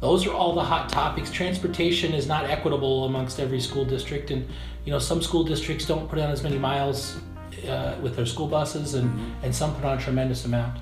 Those 0.00 0.26
are 0.26 0.34
all 0.34 0.54
the 0.54 0.64
hot 0.64 0.90
topics. 0.90 1.30
Transportation 1.30 2.12
is 2.12 2.26
not 2.26 2.44
equitable 2.44 3.06
amongst 3.06 3.40
every 3.40 3.60
school 3.60 3.86
district, 3.86 4.30
and 4.30 4.46
you 4.84 4.92
know 4.92 4.98
some 4.98 5.22
school 5.22 5.44
districts 5.44 5.86
don't 5.86 6.08
put 6.10 6.18
on 6.18 6.30
as 6.30 6.42
many 6.42 6.58
miles 6.58 7.16
uh, 7.66 7.96
with 8.02 8.16
their 8.16 8.26
school 8.26 8.48
buses, 8.48 8.92
and 8.92 9.10
and 9.42 9.54
some 9.54 9.74
put 9.74 9.84
on 9.84 9.96
a 9.96 10.00
tremendous 10.00 10.44
amount. 10.44 10.78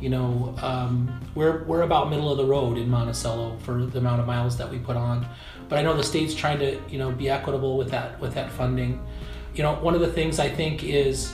You 0.00 0.10
know, 0.10 0.54
um, 0.62 1.20
we're 1.34 1.64
we're 1.64 1.82
about 1.82 2.10
middle 2.10 2.30
of 2.30 2.38
the 2.38 2.44
road 2.44 2.78
in 2.78 2.88
Monticello 2.88 3.58
for 3.62 3.84
the 3.84 3.98
amount 3.98 4.20
of 4.20 4.26
miles 4.26 4.56
that 4.58 4.70
we 4.70 4.78
put 4.78 4.96
on, 4.96 5.26
but 5.68 5.78
I 5.78 5.82
know 5.82 5.96
the 5.96 6.04
state's 6.04 6.34
trying 6.34 6.58
to 6.60 6.80
you 6.88 6.98
know 6.98 7.10
be 7.10 7.28
equitable 7.28 7.76
with 7.76 7.90
that 7.90 8.20
with 8.20 8.34
that 8.34 8.52
funding. 8.52 9.04
You 9.54 9.64
know, 9.64 9.74
one 9.74 9.94
of 9.94 10.00
the 10.00 10.12
things 10.12 10.38
I 10.38 10.48
think 10.48 10.84
is 10.84 11.32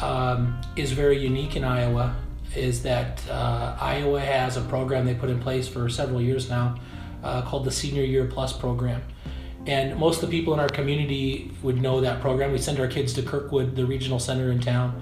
um, 0.00 0.60
is 0.76 0.92
very 0.92 1.18
unique 1.18 1.56
in 1.56 1.64
Iowa 1.64 2.16
is 2.54 2.82
that 2.82 3.22
uh, 3.30 3.76
Iowa 3.80 4.20
has 4.20 4.56
a 4.56 4.62
program 4.62 5.06
they 5.06 5.14
put 5.14 5.30
in 5.30 5.40
place 5.40 5.68
for 5.68 5.88
several 5.88 6.20
years 6.20 6.50
now 6.50 6.76
uh, 7.22 7.42
called 7.42 7.64
the 7.64 7.70
Senior 7.70 8.02
Year 8.02 8.26
Plus 8.26 8.52
program. 8.52 9.02
And 9.66 9.96
most 9.96 10.22
of 10.22 10.30
the 10.30 10.36
people 10.36 10.52
in 10.54 10.60
our 10.60 10.68
community 10.68 11.52
would 11.62 11.80
know 11.80 12.00
that 12.00 12.20
program. 12.20 12.50
We 12.50 12.58
send 12.58 12.80
our 12.80 12.88
kids 12.88 13.12
to 13.14 13.22
Kirkwood, 13.22 13.76
the 13.76 13.86
regional 13.86 14.18
center 14.18 14.50
in 14.50 14.60
town, 14.60 15.00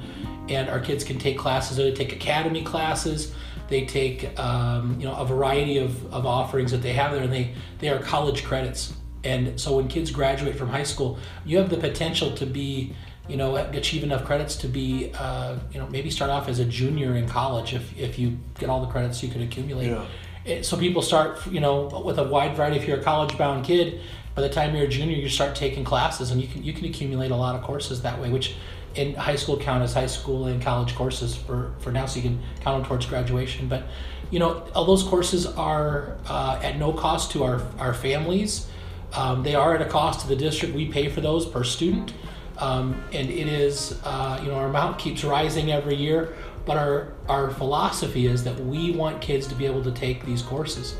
and 0.50 0.68
our 0.68 0.80
kids 0.80 1.04
can 1.04 1.18
take 1.18 1.38
classes. 1.38 1.76
They 1.76 1.92
take 1.92 2.12
academy 2.12 2.62
classes. 2.62 3.32
They 3.68 3.86
take 3.86 4.38
um, 4.38 4.96
you 5.00 5.06
know 5.06 5.14
a 5.14 5.24
variety 5.24 5.78
of, 5.78 6.12
of 6.12 6.26
offerings 6.26 6.72
that 6.72 6.82
they 6.82 6.92
have 6.92 7.12
there, 7.12 7.22
and 7.22 7.32
they 7.32 7.54
they 7.78 7.88
are 7.88 7.98
college 8.00 8.44
credits. 8.44 8.92
And 9.22 9.60
so 9.60 9.76
when 9.76 9.86
kids 9.88 10.10
graduate 10.10 10.56
from 10.56 10.68
high 10.70 10.82
school, 10.82 11.18
you 11.44 11.58
have 11.58 11.70
the 11.70 11.76
potential 11.76 12.32
to 12.36 12.46
be 12.46 12.94
you 13.28 13.36
know 13.36 13.56
achieve 13.56 14.02
enough 14.02 14.24
credits 14.24 14.56
to 14.56 14.66
be 14.66 15.12
uh, 15.14 15.56
you 15.72 15.78
know 15.78 15.86
maybe 15.88 16.10
start 16.10 16.30
off 16.30 16.48
as 16.48 16.58
a 16.58 16.64
junior 16.64 17.14
in 17.14 17.28
college 17.28 17.74
if, 17.74 17.96
if 17.96 18.18
you 18.18 18.36
get 18.58 18.68
all 18.68 18.80
the 18.80 18.88
credits 18.90 19.22
you 19.22 19.28
could 19.28 19.42
accumulate 19.42 19.88
Yeah. 19.90 20.06
It- 20.44 20.66
so 20.66 20.76
people 20.76 21.00
start 21.02 21.46
you 21.46 21.60
know 21.60 22.02
with 22.04 22.18
a 22.18 22.24
wide 22.24 22.56
variety 22.56 22.76
if 22.78 22.88
you're 22.88 22.98
a 22.98 23.02
college 23.04 23.38
bound 23.38 23.64
kid 23.64 24.00
by 24.34 24.42
the 24.42 24.48
time 24.48 24.74
you're 24.74 24.86
a 24.86 24.88
junior 24.88 25.16
you 25.16 25.28
start 25.28 25.54
taking 25.54 25.84
classes 25.84 26.32
and 26.32 26.40
you 26.42 26.48
can 26.48 26.64
you 26.64 26.72
can 26.72 26.86
accumulate 26.86 27.30
a 27.30 27.36
lot 27.36 27.54
of 27.54 27.62
courses 27.62 28.02
that 28.02 28.20
way 28.20 28.30
which 28.30 28.56
in 28.94 29.14
high 29.14 29.36
school 29.36 29.56
count 29.56 29.82
as 29.82 29.94
high 29.94 30.06
school 30.06 30.46
and 30.46 30.60
college 30.62 30.94
courses 30.94 31.36
for 31.36 31.72
for 31.78 31.92
now 31.92 32.06
so 32.06 32.16
you 32.16 32.22
can 32.22 32.40
count 32.60 32.82
them 32.82 32.88
towards 32.88 33.06
graduation. 33.06 33.68
But 33.68 33.84
you 34.30 34.38
know 34.38 34.66
all 34.74 34.84
those 34.84 35.02
courses 35.02 35.46
are 35.46 36.16
uh, 36.26 36.60
at 36.62 36.78
no 36.78 36.92
cost 36.92 37.32
to 37.32 37.44
our 37.44 37.62
our 37.78 37.94
families. 37.94 38.68
Um, 39.12 39.42
they 39.42 39.54
are 39.54 39.74
at 39.74 39.82
a 39.82 39.90
cost 39.90 40.20
to 40.20 40.28
the 40.28 40.36
district. 40.36 40.74
We 40.74 40.86
pay 40.86 41.08
for 41.08 41.20
those 41.20 41.46
per 41.46 41.64
student. 41.64 42.12
Um, 42.58 43.02
and 43.14 43.30
it 43.30 43.48
is 43.48 43.98
uh, 44.04 44.38
you 44.42 44.48
know 44.48 44.54
our 44.56 44.68
amount 44.68 44.98
keeps 44.98 45.24
rising 45.24 45.72
every 45.72 45.96
year 45.96 46.36
but 46.66 46.76
our 46.76 47.08
our 47.28 47.50
philosophy 47.50 48.26
is 48.26 48.44
that 48.44 48.58
we 48.60 48.90
want 48.92 49.20
kids 49.20 49.46
to 49.46 49.54
be 49.54 49.66
able 49.66 49.82
to 49.82 49.92
take 49.92 50.24
these 50.24 50.42
courses 50.42 50.96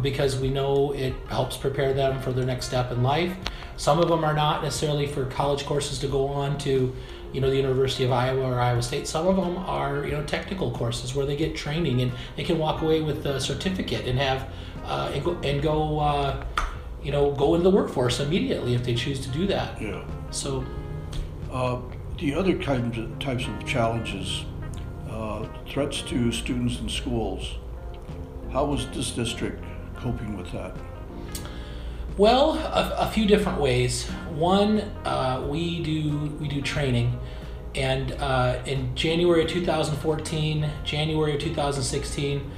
because 0.00 0.38
we 0.38 0.48
know 0.48 0.92
it 0.92 1.12
helps 1.28 1.56
prepare 1.56 1.92
them 1.92 2.18
for 2.22 2.32
their 2.32 2.46
next 2.46 2.66
step 2.66 2.90
in 2.90 3.02
life. 3.02 3.36
Some 3.76 3.98
of 3.98 4.08
them 4.08 4.24
are 4.24 4.32
not 4.32 4.62
necessarily 4.62 5.06
for 5.06 5.26
college 5.26 5.66
courses 5.66 5.98
to 5.98 6.08
go 6.08 6.28
on 6.28 6.56
to 6.58 6.94
you 7.32 7.40
know 7.40 7.48
the 7.50 7.56
university 7.56 8.04
of 8.04 8.12
iowa 8.12 8.42
or 8.42 8.60
iowa 8.60 8.82
state 8.82 9.06
some 9.06 9.26
of 9.26 9.36
them 9.36 9.56
are 9.58 10.04
you 10.04 10.12
know 10.12 10.22
technical 10.24 10.70
courses 10.70 11.14
where 11.14 11.26
they 11.26 11.36
get 11.36 11.56
training 11.56 12.02
and 12.02 12.12
they 12.36 12.44
can 12.44 12.58
walk 12.58 12.82
away 12.82 13.00
with 13.00 13.24
a 13.26 13.40
certificate 13.40 14.06
and 14.06 14.18
have 14.18 14.48
uh, 14.84 15.10
and 15.14 15.24
go, 15.24 15.32
and 15.42 15.62
go 15.62 15.98
uh, 16.00 16.44
you 17.02 17.10
know 17.12 17.32
go 17.32 17.54
into 17.54 17.64
the 17.64 17.74
workforce 17.74 18.20
immediately 18.20 18.74
if 18.74 18.84
they 18.84 18.94
choose 18.94 19.20
to 19.20 19.28
do 19.30 19.46
that 19.46 19.80
Yeah. 19.80 20.04
so 20.30 20.64
Uh, 21.52 21.80
the 22.18 22.34
other 22.34 22.56
kinds 22.56 22.96
of, 22.98 23.18
types 23.18 23.46
of 23.46 23.66
challenges, 23.66 24.44
uh, 25.10 25.44
threats 25.68 26.00
to 26.02 26.32
students 26.32 26.78
in 26.80 26.88
schools. 26.88 27.58
How 28.52 28.64
was 28.64 28.86
this 28.94 29.10
district 29.10 29.62
coping 29.96 30.36
with 30.36 30.50
that? 30.52 30.72
Well, 32.16 32.52
a, 32.52 33.06
a 33.06 33.10
few 33.10 33.26
different 33.26 33.60
ways. 33.60 34.06
One, 34.34 34.80
uh, 35.04 35.44
we 35.48 35.82
do 35.82 36.36
we 36.40 36.48
do 36.48 36.60
training, 36.60 37.18
and 37.74 38.12
uh, 38.12 38.62
in 38.66 38.94
January 38.94 39.44
of 39.44 39.50
2014, 39.50 40.70
January 40.84 41.34
of 41.34 41.40
2016, 41.40 42.50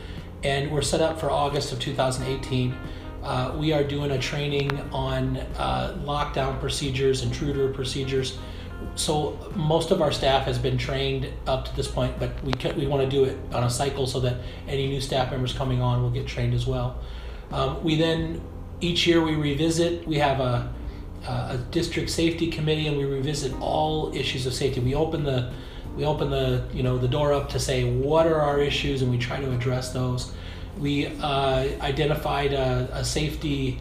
and 0.42 0.70
we're 0.70 0.82
set 0.82 1.00
up 1.00 1.18
for 1.18 1.30
August 1.30 1.72
of 1.72 1.80
2018. 1.80 2.74
Uh, 3.22 3.54
we 3.56 3.72
are 3.72 3.84
doing 3.84 4.10
a 4.10 4.18
training 4.18 4.70
on 4.92 5.38
uh, 5.56 5.96
lockdown 6.04 6.58
procedures, 6.60 7.22
intruder 7.22 7.72
procedures. 7.72 8.38
So 8.96 9.38
most 9.54 9.90
of 9.90 10.02
our 10.02 10.12
staff 10.12 10.44
has 10.44 10.58
been 10.58 10.76
trained 10.76 11.32
up 11.46 11.64
to 11.64 11.76
this 11.76 11.88
point, 11.88 12.18
but 12.18 12.42
we 12.44 12.52
can, 12.52 12.76
we 12.76 12.86
want 12.86 13.02
to 13.02 13.08
do 13.08 13.24
it 13.24 13.38
on 13.54 13.64
a 13.64 13.70
cycle 13.70 14.06
so 14.06 14.20
that 14.20 14.36
any 14.68 14.88
new 14.88 15.00
staff 15.00 15.30
members 15.30 15.54
coming 15.54 15.80
on 15.80 16.02
will 16.02 16.10
get 16.10 16.26
trained 16.26 16.52
as 16.52 16.66
well. 16.66 16.98
Um, 17.50 17.82
we 17.82 17.96
then 17.96 18.42
each 18.80 19.06
year 19.06 19.22
we 19.22 19.36
revisit. 19.36 20.06
We 20.06 20.18
have 20.18 20.40
a, 20.40 20.72
a 21.26 21.58
district 21.70 22.10
safety 22.10 22.48
committee, 22.50 22.86
and 22.86 22.96
we 22.96 23.04
revisit 23.04 23.52
all 23.60 24.14
issues 24.14 24.46
of 24.46 24.54
safety. 24.54 24.80
We 24.80 24.94
open 24.94 25.24
the 25.24 25.52
we 25.96 26.04
open 26.04 26.30
the 26.30 26.64
you 26.72 26.82
know 26.82 26.98
the 26.98 27.08
door 27.08 27.32
up 27.32 27.48
to 27.50 27.60
say 27.60 27.84
what 27.84 28.26
are 28.26 28.40
our 28.40 28.60
issues, 28.60 29.02
and 29.02 29.10
we 29.10 29.18
try 29.18 29.40
to 29.40 29.52
address 29.52 29.92
those. 29.92 30.32
We 30.78 31.06
uh, 31.06 31.68
identified 31.80 32.52
a, 32.52 32.88
a 32.92 33.04
safety 33.04 33.80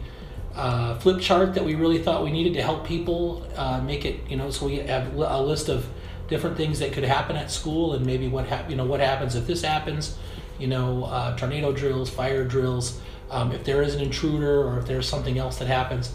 uh, 0.54 0.96
flip 0.98 1.20
chart 1.20 1.54
that 1.54 1.64
we 1.64 1.74
really 1.74 1.98
thought 1.98 2.22
we 2.22 2.30
needed 2.30 2.54
to 2.54 2.62
help 2.62 2.86
people 2.86 3.46
uh, 3.56 3.80
make 3.80 4.04
it 4.04 4.20
you 4.28 4.36
know 4.36 4.50
so 4.50 4.66
we 4.66 4.76
have 4.76 5.12
a 5.14 5.42
list 5.42 5.68
of 5.68 5.86
different 6.28 6.56
things 6.56 6.78
that 6.78 6.92
could 6.92 7.04
happen 7.04 7.36
at 7.36 7.50
school 7.50 7.94
and 7.94 8.06
maybe 8.06 8.28
what 8.28 8.46
hap- 8.46 8.70
you 8.70 8.76
know 8.76 8.84
what 8.84 9.00
happens 9.00 9.34
if 9.34 9.46
this 9.46 9.62
happens 9.62 10.16
you 10.58 10.68
know 10.68 11.04
uh, 11.04 11.36
tornado 11.36 11.72
drills 11.72 12.08
fire 12.08 12.44
drills 12.44 13.00
um, 13.30 13.50
if 13.50 13.64
there 13.64 13.82
is 13.82 13.94
an 13.94 14.00
intruder 14.00 14.62
or 14.62 14.78
if 14.78 14.86
there's 14.86 15.08
something 15.08 15.38
else 15.38 15.58
that 15.58 15.66
happens 15.66 16.12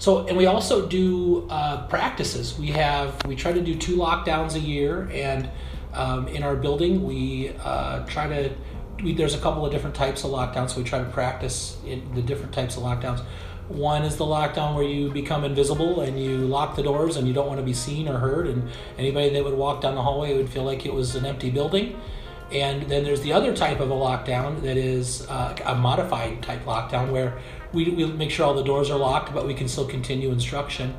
so 0.00 0.26
and 0.26 0.36
we 0.36 0.46
also 0.46 0.86
do 0.86 1.46
uh, 1.50 1.86
practices. 1.86 2.58
We 2.58 2.68
have 2.68 3.24
we 3.26 3.36
try 3.36 3.52
to 3.52 3.60
do 3.60 3.74
two 3.74 3.96
lockdowns 3.96 4.54
a 4.56 4.60
year 4.60 5.10
and 5.12 5.48
um, 5.92 6.26
in 6.28 6.42
our 6.42 6.56
building 6.56 7.04
we 7.04 7.50
uh, 7.62 8.04
try 8.06 8.26
to 8.26 8.50
we, 9.02 9.12
there's 9.12 9.34
a 9.34 9.38
couple 9.38 9.64
of 9.64 9.70
different 9.70 9.94
types 9.94 10.24
of 10.24 10.30
lockdowns. 10.30 10.70
So 10.70 10.78
we 10.78 10.84
try 10.84 11.00
to 11.00 11.10
practice 11.10 11.76
in 11.86 12.14
the 12.14 12.22
different 12.22 12.52
types 12.52 12.78
of 12.78 12.82
lockdowns. 12.82 13.22
One 13.68 14.02
is 14.02 14.16
the 14.16 14.24
lockdown 14.24 14.74
where 14.74 14.84
you 14.84 15.10
become 15.10 15.44
invisible 15.44 16.00
and 16.00 16.18
you 16.18 16.38
lock 16.38 16.76
the 16.76 16.82
doors 16.82 17.16
and 17.16 17.28
you 17.28 17.34
don't 17.34 17.46
want 17.46 17.60
to 17.60 17.64
be 17.64 17.74
seen 17.74 18.08
or 18.08 18.18
heard, 18.18 18.48
and 18.48 18.68
anybody 18.98 19.28
that 19.30 19.44
would 19.44 19.54
walk 19.54 19.80
down 19.82 19.94
the 19.94 20.02
hallway 20.02 20.36
would 20.36 20.48
feel 20.48 20.64
like 20.64 20.86
it 20.86 20.92
was 20.92 21.14
an 21.14 21.24
empty 21.24 21.50
building. 21.50 22.00
And 22.50 22.82
then 22.90 23.04
there's 23.04 23.20
the 23.20 23.32
other 23.32 23.54
type 23.54 23.78
of 23.78 23.90
a 23.90 23.94
lockdown 23.94 24.60
that 24.62 24.76
is 24.76 25.24
uh, 25.28 25.56
a 25.64 25.76
modified 25.76 26.42
type 26.42 26.64
lockdown 26.64 27.12
where 27.12 27.38
we, 27.72 27.90
we 27.90 28.06
make 28.06 28.30
sure 28.30 28.46
all 28.46 28.54
the 28.54 28.64
doors 28.64 28.90
are 28.90 28.98
locked, 28.98 29.32
but 29.32 29.46
we 29.46 29.54
can 29.54 29.68
still 29.68 29.86
continue 29.86 30.30
instruction. 30.30 30.96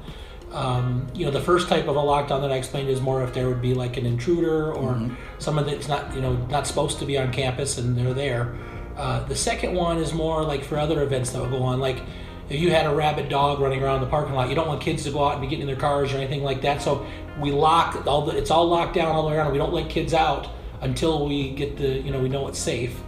Um, 0.52 1.08
you 1.14 1.26
know, 1.26 1.32
the 1.32 1.42
first 1.42 1.70
type 1.70 1.88
of 1.88 1.96
a 1.96 2.00
lockdown 2.00 2.42
that 2.42 2.52
I 2.52 2.58
explained 2.58 2.90
is 2.90 3.00
more 3.00 3.24
if 3.24 3.34
there 3.34 3.48
would 3.48 3.62
be 3.62 3.74
like 3.74 3.96
an 3.98 4.06
intruder 4.06 4.74
or 4.74 4.94
mm-hmm. 4.94 5.16
someone 5.40 5.66
that's 5.66 5.88
not, 5.88 6.14
you 6.14 6.22
know, 6.22 6.36
not 6.48 6.68
supposed 6.68 7.00
to 7.00 7.06
be 7.06 7.18
on 7.18 7.32
campus 7.32 7.78
and 7.78 7.98
they're 7.98 8.14
there. 8.14 8.58
Uh, 8.98 9.24
the 9.28 9.36
second 9.36 9.74
one 9.74 9.98
is 9.98 10.14
more 10.14 10.44
like 10.44 10.64
for 10.64 10.78
other 10.78 11.04
events 11.04 11.30
that 11.32 11.42
will 11.42 11.50
go 11.50 11.64
on, 11.64 11.80
like 11.80 12.02
if 12.50 12.60
you 12.60 12.70
had 12.70 12.86
a 12.86 12.94
rabid 12.94 13.30
dog 13.30 13.62
running 13.62 13.82
around 13.82 14.02
the 14.02 14.08
parking 14.08 14.36
lot, 14.36 14.50
you 14.50 14.56
don't 14.56 14.68
want 14.68 14.82
kids 14.82 15.04
to 15.06 15.12
go 15.12 15.24
out 15.24 15.34
and 15.34 15.42
be 15.42 15.48
getting 15.48 15.62
in 15.62 15.68
their 15.68 15.78
cars 15.78 16.12
or 16.12 16.18
anything 16.18 16.44
like 16.44 16.62
that. 16.64 16.82
So 16.82 17.06
we 17.40 17.52
lock 17.52 18.06
all 18.06 18.26
the, 18.26 18.38
it's 18.38 18.52
all 18.52 18.68
locked 18.68 18.94
down 18.94 19.08
all 19.08 19.24
the 19.24 19.30
way 19.30 19.38
around. 19.38 19.54
We 19.54 19.58
don't 19.58 19.72
let 19.72 19.90
kids 19.90 20.14
out 20.14 20.50
until 20.82 21.28
we 21.28 21.52
get 21.52 21.78
the, 21.78 22.02
you 22.02 22.12
know, 22.12 22.20
we 22.20 22.28
know 22.28 22.50
it's 22.50 22.60
safe. 22.60 23.00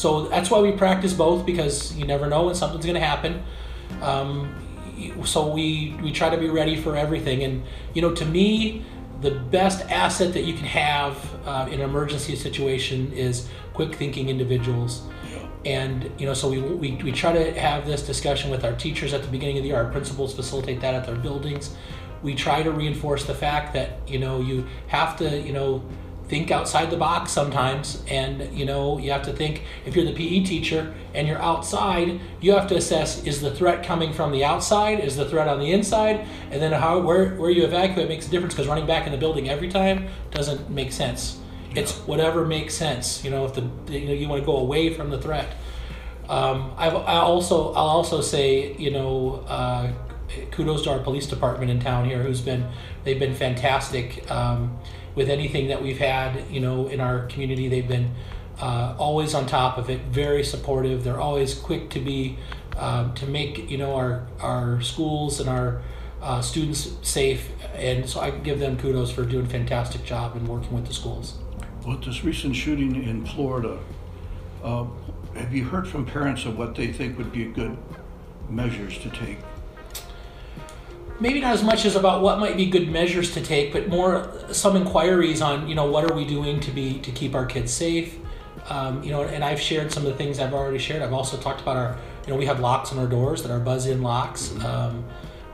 So 0.00 0.28
that's 0.28 0.50
why 0.50 0.60
we 0.60 0.72
practice 0.72 1.12
both 1.12 1.44
because 1.44 1.94
you 1.94 2.06
never 2.06 2.26
know 2.26 2.46
when 2.46 2.54
something's 2.54 2.86
going 2.86 2.98
to 2.98 3.06
happen. 3.06 3.42
Um, 4.00 4.54
so 5.26 5.48
we 5.52 5.94
we 6.02 6.10
try 6.10 6.30
to 6.30 6.38
be 6.38 6.48
ready 6.48 6.74
for 6.74 6.96
everything. 6.96 7.42
And 7.44 7.62
you 7.92 8.00
know, 8.00 8.14
to 8.14 8.24
me, 8.24 8.82
the 9.20 9.32
best 9.32 9.82
asset 9.90 10.32
that 10.32 10.44
you 10.44 10.54
can 10.54 10.64
have 10.64 11.16
uh, 11.46 11.66
in 11.68 11.80
an 11.82 11.90
emergency 11.90 12.34
situation 12.34 13.12
is 13.12 13.50
quick 13.74 13.94
thinking 13.94 14.30
individuals. 14.30 15.02
And 15.66 16.10
you 16.16 16.24
know, 16.24 16.32
so 16.32 16.48
we, 16.48 16.60
we 16.62 16.92
we 17.02 17.12
try 17.12 17.34
to 17.34 17.60
have 17.60 17.84
this 17.84 18.00
discussion 18.00 18.50
with 18.50 18.64
our 18.64 18.72
teachers 18.72 19.12
at 19.12 19.20
the 19.20 19.28
beginning 19.28 19.58
of 19.58 19.64
the 19.64 19.68
year. 19.68 19.76
Our 19.84 19.92
principals 19.92 20.34
facilitate 20.34 20.80
that 20.80 20.94
at 20.94 21.04
their 21.04 21.16
buildings. 21.16 21.76
We 22.22 22.34
try 22.34 22.62
to 22.62 22.70
reinforce 22.70 23.26
the 23.26 23.34
fact 23.34 23.74
that 23.74 24.08
you 24.08 24.18
know 24.18 24.40
you 24.40 24.66
have 24.86 25.18
to 25.18 25.38
you 25.38 25.52
know 25.52 25.84
think 26.30 26.52
outside 26.52 26.88
the 26.90 26.96
box 26.96 27.32
sometimes. 27.32 28.02
And 28.08 28.56
you 28.56 28.64
know 28.64 28.98
you 28.98 29.10
have 29.10 29.22
to 29.24 29.32
think 29.32 29.64
if 29.84 29.96
you're 29.96 30.04
the 30.04 30.14
pe 30.14 30.42
teacher 30.44 30.94
and 31.12 31.26
you're 31.26 31.42
outside 31.42 32.20
you 32.40 32.52
have 32.52 32.68
to 32.68 32.76
assess 32.76 33.24
is 33.26 33.40
the 33.40 33.54
threat 33.54 33.82
coming 33.84 34.12
from 34.12 34.30
the 34.30 34.44
outside? 34.44 35.00
Is 35.00 35.16
the 35.16 35.28
threat 35.28 35.48
on 35.48 35.58
the 35.58 35.72
inside? 35.72 36.26
And 36.50 36.62
then 36.62 36.72
how 36.72 37.00
where, 37.00 37.34
where 37.34 37.50
you 37.50 37.64
evacuate 37.64 38.08
makes 38.08 38.28
a 38.28 38.30
difference 38.30 38.54
because 38.54 38.68
running 38.68 38.86
back 38.86 39.06
in 39.06 39.12
the 39.12 39.18
building 39.18 39.50
every 39.50 39.68
time 39.68 40.08
doesn't 40.30 40.70
make 40.70 40.92
sense. 40.92 41.38
It's 41.74 41.92
whatever 42.06 42.46
makes 42.46 42.74
sense 42.74 43.24
you 43.24 43.30
know 43.30 43.44
if 43.44 43.54
the 43.54 43.62
you 43.92 44.06
know 44.06 44.12
you 44.12 44.28
want 44.28 44.40
to 44.40 44.46
go 44.46 44.56
away 44.56 44.94
from 44.94 45.10
the 45.10 45.20
threat. 45.20 45.54
Um, 46.28 46.72
I've, 46.76 46.94
I 46.94 47.16
also 47.16 47.72
I'll 47.72 47.88
also 47.98 48.20
say 48.20 48.76
you 48.76 48.92
know 48.92 49.44
uh, 49.48 49.92
kudos 50.50 50.82
to 50.82 50.90
our 50.90 50.98
police 50.98 51.26
department 51.26 51.70
in 51.70 51.80
town 51.80 52.04
here 52.04 52.22
who's 52.22 52.40
been 52.40 52.66
they've 53.04 53.18
been 53.18 53.34
fantastic 53.34 54.30
um, 54.30 54.78
with 55.14 55.28
anything 55.28 55.68
that 55.68 55.82
we've 55.82 55.98
had, 55.98 56.44
you 56.50 56.60
know, 56.60 56.86
in 56.88 57.00
our 57.00 57.26
community. 57.26 57.68
They've 57.68 57.88
been 57.88 58.14
uh, 58.60 58.94
always 58.98 59.34
on 59.34 59.46
top 59.46 59.78
of 59.78 59.90
it, 59.90 60.00
very 60.02 60.44
supportive. 60.44 61.02
They're 61.04 61.20
always 61.20 61.54
quick 61.54 61.90
to 61.90 62.00
be 62.00 62.38
um, 62.76 63.14
to 63.14 63.26
make 63.26 63.70
you 63.70 63.78
know 63.78 63.94
our 63.94 64.26
our 64.40 64.80
schools 64.80 65.40
and 65.40 65.48
our 65.48 65.82
uh, 66.22 66.40
students 66.42 66.96
safe, 67.02 67.48
and 67.74 68.08
so 68.08 68.20
I 68.20 68.30
give 68.30 68.58
them 68.58 68.76
kudos 68.76 69.10
for 69.10 69.24
doing 69.24 69.46
a 69.46 69.48
fantastic 69.48 70.04
job 70.04 70.36
and 70.36 70.46
working 70.46 70.72
with 70.72 70.86
the 70.86 70.94
schools. 70.94 71.38
With 71.86 72.04
this 72.04 72.22
recent 72.24 72.54
shooting 72.54 73.02
in 73.02 73.24
Florida, 73.24 73.78
uh, 74.62 74.84
have 75.34 75.54
you 75.54 75.64
heard 75.64 75.88
from 75.88 76.04
parents 76.04 76.44
of 76.44 76.58
what 76.58 76.74
they 76.74 76.92
think 76.92 77.16
would 77.16 77.32
be 77.32 77.46
good 77.46 77.76
measures 78.50 78.98
to 78.98 79.10
take 79.10 79.38
maybe 81.20 81.40
not 81.40 81.52
as 81.52 81.62
much 81.62 81.84
as 81.84 81.94
about 81.94 82.22
what 82.22 82.38
might 82.38 82.56
be 82.56 82.66
good 82.66 82.90
measures 82.90 83.32
to 83.34 83.40
take, 83.40 83.72
but 83.72 83.88
more 83.88 84.32
some 84.50 84.76
inquiries 84.76 85.42
on 85.42 85.68
you 85.68 85.74
know 85.74 85.86
what 85.86 86.10
are 86.10 86.14
we 86.14 86.24
doing 86.24 86.60
to 86.60 86.70
be 86.70 86.98
to 87.00 87.12
keep 87.12 87.34
our 87.34 87.46
kids 87.46 87.72
safe. 87.72 88.18
Um, 88.68 89.02
you 89.02 89.10
know, 89.10 89.22
and 89.22 89.44
I've 89.44 89.60
shared 89.60 89.92
some 89.92 90.04
of 90.04 90.12
the 90.12 90.18
things 90.18 90.38
I've 90.38 90.54
already 90.54 90.78
shared. 90.78 91.02
I've 91.02 91.12
also 91.12 91.36
talked 91.36 91.60
about 91.60 91.76
our 91.76 91.98
you 92.26 92.32
know 92.32 92.38
we 92.38 92.46
have 92.46 92.60
locks 92.60 92.92
on 92.92 92.98
our 92.98 93.06
doors 93.06 93.42
that 93.42 93.52
are 93.52 93.60
buzz-in 93.60 94.02
locks. 94.02 94.54
Um, 94.64 95.04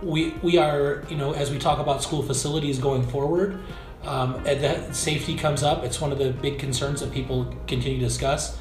we 0.02 0.30
we 0.42 0.58
are 0.58 1.04
you 1.08 1.16
know 1.16 1.32
as 1.32 1.50
we 1.50 1.58
talk 1.58 1.78
about 1.78 2.02
school 2.02 2.22
facilities 2.22 2.78
going 2.78 3.06
forward. 3.06 3.58
Um, 4.04 4.46
and 4.46 4.94
safety 4.94 5.34
comes 5.34 5.64
up. 5.64 5.82
It's 5.82 6.00
one 6.00 6.12
of 6.12 6.18
the 6.18 6.30
big 6.30 6.60
concerns 6.60 7.00
that 7.00 7.12
people 7.12 7.52
continue 7.66 7.98
to 7.98 8.04
discuss. 8.04 8.56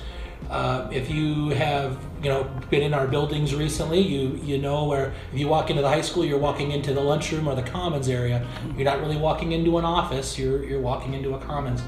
Uh, 0.49 0.87
if 0.91 1.09
you 1.09 1.49
have 1.49 1.97
you 2.21 2.29
know 2.29 2.43
been 2.69 2.83
in 2.83 2.93
our 2.93 3.07
buildings 3.07 3.53
recently, 3.55 3.99
you 3.99 4.39
you 4.43 4.57
know 4.57 4.85
where 4.85 5.13
if 5.33 5.39
you 5.39 5.47
walk 5.47 5.69
into 5.69 5.81
the 5.81 5.89
high 5.89 6.01
school, 6.01 6.23
you're 6.23 6.39
walking 6.39 6.71
into 6.71 6.93
the 6.93 7.01
lunchroom 7.01 7.47
or 7.47 7.55
the 7.55 7.63
commons 7.63 8.09
area. 8.09 8.45
You're 8.75 8.85
not 8.85 8.99
really 8.99 9.17
walking 9.17 9.53
into 9.53 9.77
an 9.77 9.85
office. 9.85 10.37
You're 10.37 10.63
you're 10.63 10.81
walking 10.81 11.13
into 11.13 11.33
a 11.33 11.39
commons. 11.39 11.81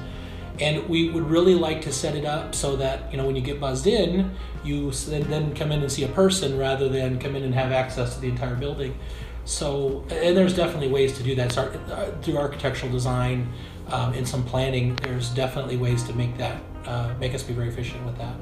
And 0.60 0.88
we 0.88 1.10
would 1.10 1.22
really 1.22 1.54
like 1.54 1.82
to 1.82 1.92
set 1.92 2.16
it 2.16 2.24
up 2.24 2.52
so 2.52 2.74
that 2.76 3.10
you 3.12 3.16
know 3.16 3.26
when 3.26 3.36
you 3.36 3.42
get 3.42 3.60
buzzed 3.60 3.86
in, 3.86 4.34
you 4.64 4.90
then 4.90 5.54
come 5.54 5.70
in 5.70 5.82
and 5.82 5.90
see 5.90 6.04
a 6.04 6.08
person 6.08 6.58
rather 6.58 6.88
than 6.88 7.18
come 7.20 7.36
in 7.36 7.44
and 7.44 7.54
have 7.54 7.70
access 7.70 8.16
to 8.16 8.20
the 8.20 8.28
entire 8.28 8.56
building. 8.56 8.98
So, 9.44 10.04
and 10.10 10.36
there's 10.36 10.54
definitely 10.54 10.88
ways 10.88 11.16
to 11.16 11.22
do 11.22 11.34
that. 11.36 11.52
So, 11.52 11.62
uh, 11.62 12.10
through 12.20 12.36
architectural 12.36 12.92
design 12.92 13.50
um, 13.86 14.12
and 14.12 14.28
some 14.28 14.44
planning, 14.44 14.94
there's 14.96 15.30
definitely 15.30 15.78
ways 15.78 16.02
to 16.04 16.12
make 16.12 16.36
that 16.36 16.60
uh, 16.88 17.14
make 17.20 17.34
us 17.34 17.42
be 17.42 17.52
very 17.52 17.68
efficient 17.68 18.04
with 18.06 18.16
that. 18.16 18.34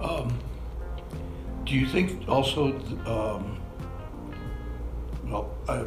Um, 0.00 0.36
do 1.64 1.74
you 1.74 1.86
think 1.86 2.28
also, 2.28 2.76
um, 3.06 3.60
well, 5.24 5.54
I, 5.68 5.78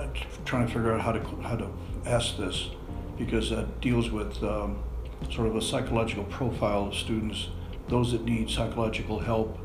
am 0.00 0.12
trying 0.44 0.66
to 0.66 0.72
figure 0.72 0.92
out 0.92 1.00
how 1.00 1.12
to 1.12 1.20
how 1.42 1.56
to 1.56 1.68
ask 2.06 2.36
this 2.36 2.70
because 3.18 3.50
that 3.50 3.80
deals 3.80 4.10
with 4.10 4.42
um, 4.42 4.82
sort 5.30 5.48
of 5.48 5.56
a 5.56 5.62
psychological 5.62 6.24
profile 6.24 6.86
of 6.86 6.94
students, 6.94 7.48
those 7.88 8.12
that 8.12 8.24
need 8.24 8.50
psychological 8.50 9.18
help. 9.18 9.58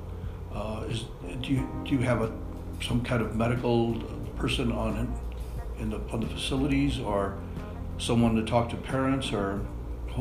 Uh, 0.53 0.85
is 0.89 1.05
do 1.41 1.53
you 1.53 1.69
do 1.85 1.91
you 1.91 1.99
have 1.99 2.21
a 2.21 2.31
some 2.81 3.01
kind 3.01 3.21
of 3.21 3.35
medical 3.35 3.95
person 4.35 4.71
on 4.71 5.13
in 5.79 5.89
the 5.89 5.99
on 6.11 6.19
the 6.19 6.27
facilities 6.27 6.99
or 6.99 7.37
someone 7.97 8.35
to 8.35 8.43
talk 8.43 8.69
to 8.69 8.75
parents 8.75 9.31
or 9.31 9.65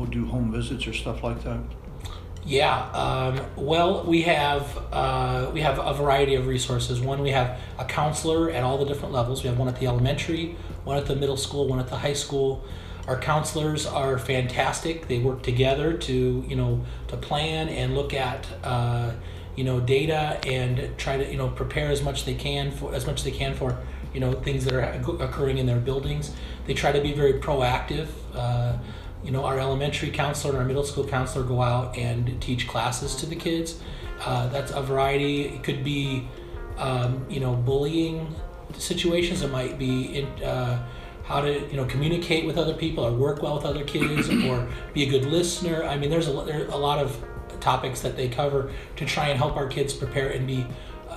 do 0.09 0.25
home 0.25 0.51
visits 0.51 0.87
or 0.87 0.93
stuff 0.93 1.23
like 1.23 1.43
that? 1.43 1.59
Yeah, 2.45 2.89
um, 2.91 3.39
well, 3.55 4.03
we 4.03 4.23
have 4.23 4.77
uh, 4.91 5.49
we 5.53 5.61
have 5.61 5.79
a 5.79 5.93
variety 5.93 6.35
of 6.35 6.45
resources. 6.45 6.99
One, 6.99 7.21
we 7.21 7.29
have 7.31 7.57
a 7.79 7.85
counselor 7.85 8.51
at 8.51 8.63
all 8.63 8.77
the 8.77 8.85
different 8.85 9.13
levels. 9.13 9.43
We 9.43 9.49
have 9.49 9.57
one 9.57 9.69
at 9.69 9.79
the 9.79 9.87
elementary, 9.87 10.57
one 10.83 10.97
at 10.97 11.05
the 11.05 11.15
middle 11.15 11.37
school, 11.37 11.67
one 11.67 11.79
at 11.79 11.87
the 11.87 11.97
high 11.97 12.13
school. 12.13 12.65
Our 13.07 13.17
counselors 13.17 13.85
are 13.85 14.17
fantastic. 14.17 15.07
They 15.07 15.19
work 15.19 15.41
together 15.41 15.93
to 15.93 16.45
you 16.45 16.55
know 16.55 16.83
to 17.07 17.17
plan 17.17 17.69
and 17.69 17.95
look 17.95 18.13
at 18.13 18.45
uh, 18.63 19.11
you 19.55 19.63
know 19.63 19.79
data 19.79 20.39
and 20.45 20.97
try 20.97 21.15
to 21.15 21.31
you 21.31 21.37
know 21.37 21.47
prepare 21.47 21.91
as 21.91 22.03
much 22.03 22.25
they 22.25 22.35
can 22.35 22.71
for 22.71 22.93
as 22.93 23.07
much 23.07 23.19
as 23.19 23.23
they 23.23 23.31
can 23.31 23.53
for 23.53 23.77
you 24.13 24.19
know 24.19 24.33
things 24.33 24.65
that 24.65 24.73
are 24.73 24.83
occurring 25.23 25.59
in 25.59 25.65
their 25.65 25.79
buildings. 25.79 26.33
They 26.65 26.73
try 26.73 26.91
to 26.91 27.01
be 27.01 27.13
very 27.13 27.33
proactive. 27.33 28.07
Uh, 28.33 28.77
you 29.23 29.31
know, 29.31 29.45
our 29.45 29.59
elementary 29.59 30.09
counselor 30.09 30.53
and 30.53 30.61
our 30.61 30.65
middle 30.65 30.83
school 30.83 31.05
counselor 31.05 31.45
go 31.45 31.61
out 31.61 31.97
and 31.97 32.41
teach 32.41 32.67
classes 32.67 33.15
to 33.15 33.25
the 33.25 33.35
kids. 33.35 33.79
Uh, 34.25 34.47
that's 34.49 34.71
a 34.71 34.81
variety. 34.81 35.43
It 35.45 35.63
could 35.63 35.83
be, 35.83 36.27
um, 36.77 37.25
you 37.29 37.39
know, 37.39 37.55
bullying 37.55 38.33
situations. 38.77 39.41
It 39.41 39.51
might 39.51 39.77
be 39.77 40.19
in, 40.19 40.25
uh, 40.43 40.85
how 41.23 41.41
to, 41.41 41.51
you 41.69 41.77
know, 41.77 41.85
communicate 41.85 42.45
with 42.45 42.57
other 42.57 42.73
people 42.73 43.05
or 43.05 43.11
work 43.11 43.41
well 43.41 43.55
with 43.55 43.65
other 43.65 43.83
kids 43.85 44.29
or 44.45 44.67
be 44.93 45.03
a 45.03 45.09
good 45.09 45.25
listener. 45.25 45.83
I 45.83 45.97
mean, 45.97 46.09
there's 46.09 46.27
a, 46.27 46.33
there 46.45 46.67
a 46.67 46.77
lot 46.77 46.99
of 46.99 47.17
topics 47.59 48.01
that 48.01 48.17
they 48.17 48.27
cover 48.27 48.71
to 48.97 49.05
try 49.05 49.29
and 49.29 49.37
help 49.37 49.55
our 49.55 49.67
kids 49.67 49.93
prepare 49.93 50.29
and 50.29 50.45
be, 50.45 50.65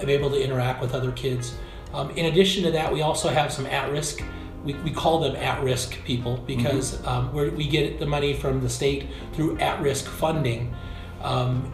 be 0.05 0.12
able 0.12 0.31
to 0.31 0.42
interact 0.42 0.81
with 0.81 0.95
other 0.95 1.11
kids. 1.12 1.57
Um, 1.92 2.11
in 2.11 2.27
addition 2.27 2.62
to 2.64 2.71
that, 2.73 2.92
we 2.92 3.03
also 3.03 3.29
have 3.29 3.53
some 3.53 3.66
at-risk 3.66 4.23
we, 4.66 4.74
we 4.74 4.90
call 4.90 5.20
them 5.20 5.37
at-risk 5.37 6.05
people 6.05 6.37
because 6.46 6.96
mm-hmm. 6.96 7.37
um, 7.37 7.57
we 7.57 7.66
get 7.68 7.98
the 7.98 8.07
money 8.07 8.35
from 8.35 8.61
the 8.61 8.68
state 8.68 9.07
through 9.33 9.59
at-risk 9.59 10.07
funding. 10.07 10.74
Um, 11.22 11.72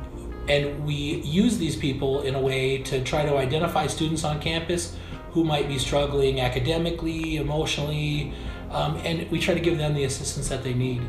and 0.48 0.85
we 0.85 0.94
use 0.94 1.59
these 1.59 1.76
people 1.76 2.22
in 2.22 2.35
a 2.35 2.40
way 2.40 2.78
to 2.83 3.02
try 3.02 3.24
to 3.24 3.37
identify 3.37 3.87
students 3.87 4.24
on 4.24 4.40
campus 4.40 4.96
who 5.31 5.44
might 5.44 5.66
be 5.68 5.78
struggling 5.78 6.40
academically, 6.40 7.37
emotionally, 7.37 8.35
um, 8.70 8.96
and 9.05 9.31
we 9.31 9.38
try 9.38 9.55
to 9.55 9.61
give 9.61 9.78
them 9.78 9.94
the 9.94 10.05
assistance 10.05 10.48
that 10.48 10.62
they 10.62 10.74
need. 10.74 11.02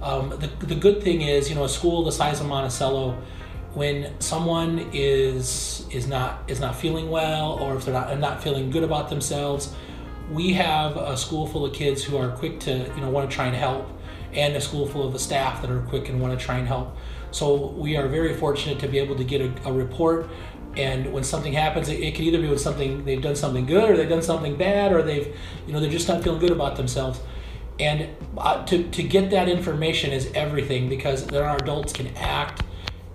Um, 0.00 0.30
the, 0.30 0.48
the 0.66 0.74
good 0.74 1.02
thing 1.02 1.22
is, 1.22 1.48
you 1.48 1.56
know, 1.56 1.64
a 1.64 1.68
school 1.68 2.04
the 2.04 2.12
size 2.12 2.40
of 2.40 2.46
Monticello, 2.46 3.18
when 3.72 4.20
someone 4.20 4.90
is 4.92 5.86
is 5.90 6.06
not 6.06 6.44
is 6.46 6.60
not 6.60 6.76
feeling 6.76 7.10
well, 7.10 7.52
or 7.54 7.76
if 7.76 7.84
they're 7.84 7.94
not 7.94 8.16
not 8.20 8.42
feeling 8.42 8.70
good 8.70 8.84
about 8.84 9.08
themselves, 9.08 9.74
we 10.30 10.52
have 10.54 10.96
a 10.96 11.16
school 11.16 11.46
full 11.46 11.64
of 11.64 11.72
kids 11.72 12.02
who 12.02 12.16
are 12.16 12.30
quick 12.30 12.60
to 12.60 12.72
you 12.72 13.00
know 13.00 13.10
want 13.10 13.28
to 13.28 13.34
try 13.34 13.46
and 13.46 13.56
help 13.56 13.88
and 14.32 14.56
a 14.56 14.60
school 14.60 14.86
full 14.86 15.06
of 15.06 15.12
the 15.12 15.18
staff 15.18 15.60
that 15.60 15.70
are 15.70 15.80
quick 15.82 16.08
and 16.08 16.20
want 16.20 16.38
to 16.38 16.44
try 16.44 16.58
and 16.58 16.66
help 16.66 16.96
so 17.30 17.68
we 17.68 17.96
are 17.96 18.08
very 18.08 18.34
fortunate 18.34 18.78
to 18.78 18.88
be 18.88 18.98
able 18.98 19.16
to 19.16 19.24
get 19.24 19.40
a, 19.40 19.68
a 19.68 19.72
report 19.72 20.28
And 20.76 21.12
when 21.12 21.24
something 21.24 21.52
happens, 21.52 21.88
it, 21.88 22.00
it 22.00 22.14
could 22.14 22.24
either 22.24 22.40
be 22.40 22.48
when 22.48 22.58
something 22.58 23.04
they've 23.04 23.22
done 23.22 23.36
something 23.36 23.66
good, 23.66 23.90
or 23.90 23.96
they've 23.96 24.08
done 24.08 24.22
something 24.22 24.56
bad, 24.56 24.92
or 24.92 25.02
they've, 25.02 25.36
you 25.66 25.72
know, 25.72 25.80
they're 25.80 25.90
just 25.90 26.08
not 26.08 26.22
feeling 26.22 26.40
good 26.40 26.50
about 26.50 26.76
themselves. 26.76 27.20
And 27.78 28.08
uh, 28.38 28.64
to, 28.66 28.88
to 28.90 29.02
get 29.02 29.30
that 29.30 29.48
information 29.48 30.12
is 30.12 30.30
everything 30.34 30.88
because 30.88 31.26
then 31.26 31.42
our 31.42 31.56
adults 31.56 31.92
can 31.92 32.08
act, 32.16 32.62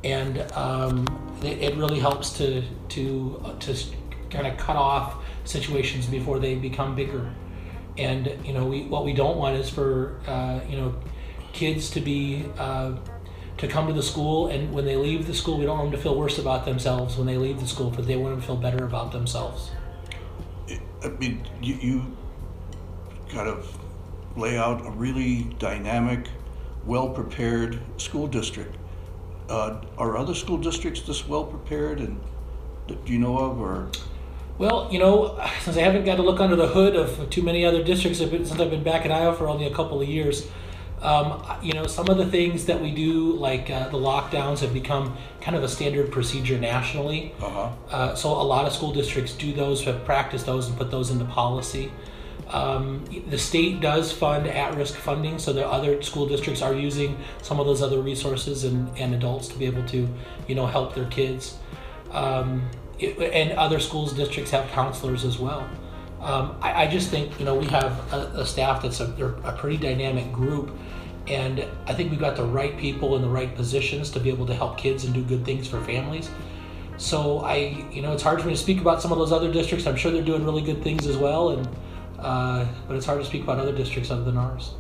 and 0.04 0.40
um, 0.54 1.06
it, 1.44 1.58
it 1.60 1.76
really 1.78 2.00
helps 2.00 2.32
to 2.38 2.64
to 2.90 3.42
uh, 3.46 3.60
to 3.60 3.76
kind 4.30 4.48
of 4.48 4.58
cut 4.58 4.76
off 4.76 5.19
situations 5.50 6.06
before 6.06 6.40
they 6.40 6.56
become 6.56 6.96
bigger. 6.96 7.34
And 7.98 8.34
you 8.46 8.54
know, 8.54 8.66
we 8.66 8.84
what 8.84 9.04
we 9.04 9.14
don't 9.14 9.38
want 9.38 9.58
is 9.58 9.70
for 9.70 10.20
uh, 10.28 10.60
you 10.70 10.78
know 10.78 10.96
kids 11.52 11.90
to 11.92 12.00
be 12.00 12.46
uh, 12.58 12.94
to 13.58 13.68
come 13.68 13.88
to 13.88 13.94
the 13.94 14.04
school 14.04 14.48
and 14.48 14.72
when 14.72 14.86
they 14.86 14.96
leave 14.96 15.28
the 15.28 15.34
school 15.34 15.58
we 15.58 15.66
don't 15.66 15.78
want 15.78 15.92
them 15.92 15.98
to 15.98 16.04
feel 16.04 16.16
worse 16.16 16.38
about 16.38 16.64
themselves 16.64 17.18
when 17.18 17.28
they 17.28 17.38
leave 17.38 17.60
the 17.60 17.68
school 17.68 17.90
but 17.90 18.08
they 18.08 18.16
want 18.16 18.34
them 18.34 18.42
to 18.42 18.48
feel 18.48 18.56
better 18.56 18.86
about 18.86 19.12
themselves. 19.12 19.72
I 21.04 21.08
mean 21.10 21.46
you, 21.62 21.76
you 21.76 22.18
kind 23.30 23.50
of 23.50 23.78
lay 24.38 24.58
out 24.58 24.86
a 24.86 24.92
really 24.92 25.44
dynamic 25.60 26.30
well 26.86 27.10
prepared 27.10 27.80
school 27.98 28.28
district. 28.28 28.78
Uh, 29.50 29.82
are 29.98 30.16
other 30.16 30.36
school 30.36 30.58
districts 30.58 31.02
this 31.02 31.28
well 31.28 31.44
prepared 31.44 32.00
and 32.00 32.22
do 32.88 32.98
you 33.06 33.18
know 33.18 33.38
of 33.38 33.60
or 33.60 33.90
well, 34.60 34.90
you 34.92 35.00
know, 35.00 35.40
since 35.62 35.78
I 35.78 35.82
haven't 35.82 36.04
got 36.04 36.18
to 36.18 36.22
look 36.22 36.42
under 36.42 36.58
the 36.58 36.68
hood 36.68 36.96
of 36.96 37.30
too 37.30 37.42
many 37.42 37.66
other 37.66 37.82
districts 37.82 38.20
since 38.20 38.52
I've 38.52 38.70
been 38.70 38.84
back 38.84 39.06
in 39.06 39.12
Iowa 39.12 39.34
for 39.34 39.48
only 39.48 39.66
a 39.66 39.74
couple 39.74 40.02
of 40.02 40.08
years, 40.08 40.48
um, 41.02 41.42
you 41.64 41.72
know, 41.72 41.88
some 41.88 42.10
of 42.10 42.18
the 42.18 42.26
things 42.26 42.66
that 42.66 42.82
we 42.82 42.92
do, 42.92 43.32
like 43.38 43.70
uh, 43.70 43.88
the 43.88 43.98
lockdowns, 43.98 44.60
have 44.60 44.74
become 44.74 45.16
kind 45.40 45.56
of 45.56 45.64
a 45.64 45.70
standard 45.70 46.12
procedure 46.12 46.60
nationally. 46.60 47.34
Uh-huh. 47.42 47.70
Uh, 47.90 48.16
so 48.16 48.30
a 48.30 48.44
lot 48.44 48.66
of 48.66 48.74
school 48.74 48.92
districts 48.92 49.34
do 49.34 49.54
those, 49.54 49.82
have 49.86 50.04
practiced 50.04 50.46
those, 50.46 50.68
and 50.68 50.78
put 50.78 50.92
those 50.92 51.10
into 51.10 51.24
policy. 51.24 51.90
Um, 52.50 53.06
the 53.30 53.38
state 53.38 53.80
does 53.80 54.12
fund 54.12 54.46
at-risk 54.46 54.96
funding, 54.96 55.40
so 55.40 55.54
the 55.54 55.66
other 55.66 56.02
school 56.02 56.28
districts 56.28 56.62
are 56.62 56.74
using 56.74 57.18
some 57.42 57.62
of 57.62 57.66
those 57.66 57.82
other 57.82 58.02
resources 58.02 58.66
and, 58.66 58.90
and 58.98 59.16
adults 59.16 59.48
to 59.50 59.58
be 59.58 59.68
able 59.68 59.86
to, 59.88 60.10
you 60.50 60.56
know, 60.56 60.66
help 60.66 60.96
their 60.96 61.06
kids. 61.06 61.58
Um, 62.12 62.70
it, 63.00 63.20
and 63.34 63.52
other 63.58 63.80
schools 63.80 64.14
districts 64.14 64.52
have 64.52 64.70
counselors 64.72 65.26
as 65.26 65.40
well. 65.40 65.68
Um, 66.22 66.58
I, 66.62 66.84
I, 66.84 66.88
just 66.88 67.10
think 67.10 67.40
you 67.40 67.46
know 67.46 67.56
we 67.56 67.66
have 67.68 68.14
a, 68.14 68.42
a 68.42 68.46
staff 68.46 68.82
that's 68.82 69.00
a, 69.00 69.06
a, 69.46 69.54
pretty 69.54 69.78
dynamic 69.78 70.34
group, 70.34 70.72
and 71.28 71.66
I 71.88 71.94
think 71.94 72.12
we've 72.12 72.20
got 72.20 72.36
the 72.36 72.44
right 72.44 72.78
people 72.78 73.16
in 73.16 73.22
the 73.22 73.30
right 73.30 73.56
positions 73.56 74.10
to 74.12 74.20
be 74.20 74.30
able 74.30 74.46
to 74.48 74.54
help 74.54 74.78
kids 74.78 75.06
and 75.06 75.14
do 75.14 75.24
good 75.24 75.46
things 75.46 75.66
for 75.66 75.82
families. 75.82 76.30
So 76.98 77.40
I, 77.40 77.86
you 77.94 78.02
know, 78.02 78.12
it's 78.12 78.24
hard 78.24 78.42
for 78.42 78.48
me 78.48 78.54
to 78.54 78.60
speak 78.60 78.82
about 78.82 79.02
some 79.02 79.14
of 79.14 79.18
those 79.18 79.32
other 79.32 79.50
districts. 79.50 79.88
I'm 79.88 79.96
sure 79.96 80.12
they're 80.12 80.22
doing 80.22 80.44
really 80.44 80.62
good 80.62 80.84
things 80.84 81.08
as 81.08 81.16
well, 81.16 81.52
and 81.52 81.70
uh, 82.20 82.68
but 82.86 82.98
it's 82.98 83.06
hard 83.06 83.22
to 83.22 83.26
speak 83.26 83.44
about 83.44 83.60
other 83.60 83.72
districts 83.72 84.12
other 84.12 84.26
than 84.26 84.36
ours. 84.36 84.74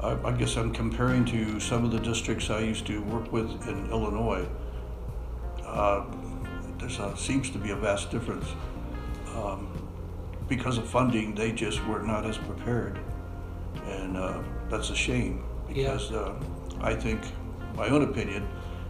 I, 0.00 0.12
I 0.24 0.32
guess 0.32 0.56
I'm 0.56 0.72
comparing 0.72 1.26
to 1.26 1.60
some 1.60 1.84
of 1.84 1.90
the 1.90 1.98
districts 1.98 2.48
I 2.48 2.60
used 2.60 2.86
to 2.86 3.02
work 3.02 3.30
with 3.30 3.68
in 3.68 3.90
Illinois. 3.90 4.46
Uh, 5.64 6.06
there 6.78 7.16
seems 7.16 7.50
to 7.50 7.58
be 7.58 7.70
a 7.70 7.76
vast 7.76 8.10
difference. 8.10 8.46
Um, 9.34 9.68
because 10.48 10.78
of 10.78 10.88
funding, 10.88 11.34
they 11.34 11.52
just 11.52 11.84
were 11.86 12.02
not 12.02 12.24
as 12.24 12.38
prepared, 12.38 12.98
and 13.84 14.16
uh, 14.16 14.42
that's 14.70 14.90
a 14.90 14.94
shame. 14.94 15.44
Because 15.66 16.10
yeah. 16.10 16.18
uh, 16.18 16.40
I 16.80 16.94
think, 16.94 17.20
my 17.74 17.88
own 17.88 18.02
opinion, 18.02 18.48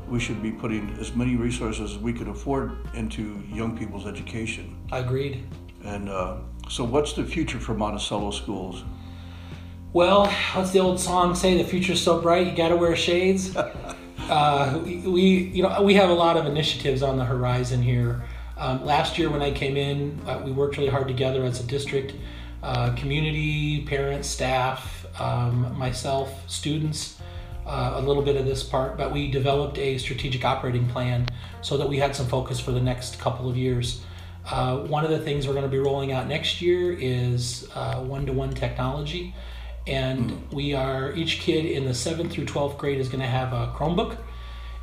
we 0.09 0.21
should 0.21 0.41
be 0.43 0.53
putting 0.53 0.97
as 1.01 1.15
many 1.15 1.37
resources 1.37 1.93
as 1.93 1.99
we 1.99 2.13
can 2.13 2.29
afford 2.29 2.79
into 2.95 3.43
young 3.53 3.77
people's 3.77 4.07
education. 4.07 4.77
I 4.93 4.99
agreed. 4.99 5.45
And 5.85 6.09
uh, 6.09 6.39
so, 6.69 6.85
what's 6.85 7.13
the 7.13 7.25
future 7.25 7.59
for 7.59 7.75
Monticello 7.75 8.31
schools? 8.31 8.85
Well, 9.93 10.27
what's 10.55 10.71
the 10.71 10.81
old 10.81 11.01
song 11.01 11.35
say? 11.35 11.57
The 11.57 11.65
future's 11.65 12.01
so 12.01 12.21
bright, 12.21 12.47
you 12.47 12.55
got 12.55 12.69
to 12.69 12.77
wear 12.77 12.95
shades. 12.95 13.57
uh, 14.29 14.79
we, 14.85 15.23
you 15.55 15.63
know, 15.63 15.83
we 15.83 15.95
have 15.95 16.11
a 16.11 16.15
lot 16.15 16.37
of 16.37 16.47
initiatives 16.47 17.03
on 17.03 17.17
the 17.17 17.25
horizon 17.25 17.83
here. 17.83 18.23
Um, 18.57 18.85
last 18.85 19.19
year, 19.19 19.31
when 19.31 19.43
I 19.43 19.53
came 19.53 19.77
in, 19.77 20.21
uh, 20.27 20.43
we 20.45 20.51
worked 20.51 20.77
really 20.77 20.91
hard 20.91 21.09
together 21.09 21.45
as 21.45 21.61
a 21.61 21.63
district, 21.63 22.15
uh, 22.63 22.95
community, 22.95 23.85
parents, 23.87 24.29
staff, 24.29 25.07
um, 25.21 25.77
myself, 25.79 26.43
students, 26.51 27.19
uh, 27.67 27.93
a 27.97 28.01
little 28.01 28.23
bit 28.23 28.37
of 28.37 28.47
this 28.47 28.63
part, 28.63 28.97
but 28.97 29.13
we 29.13 29.31
developed 29.31 29.79
a 29.79 29.97
strategic 29.99 30.45
operating 30.45 30.87
plan 30.89 31.27
so 31.61 31.77
that 31.77 31.89
we 31.89 31.99
had 31.99 32.15
some 32.17 32.27
focus 32.27 32.59
for 32.59 32.73
the 32.73 32.81
next 32.81 33.19
couple 33.21 33.49
of 33.49 33.57
years. 33.57 34.03
Uh, 34.51 34.79
one 34.79 35.05
of 35.05 35.11
the 35.11 35.19
things 35.19 35.47
we're 35.47 35.53
going 35.53 35.65
to 35.65 35.71
be 35.71 35.79
rolling 35.79 36.11
out 36.11 36.27
next 36.27 36.61
year 36.61 36.93
is 36.99 37.69
one 37.75 38.27
to 38.27 38.33
one 38.33 38.51
technology. 38.53 39.35
And 39.89 40.31
mm. 40.31 40.53
we 40.53 40.75
are, 40.75 41.13
each 41.15 41.41
kid 41.41 41.65
in 41.65 41.85
the 41.85 41.93
7th 41.93 42.31
through 42.31 42.45
12th 42.45 42.79
grade 42.79 43.01
is 43.01 43.09
going 43.09 43.21
to 43.21 43.27
have 43.27 43.53
a 43.53 43.73
Chromebook 43.77 44.19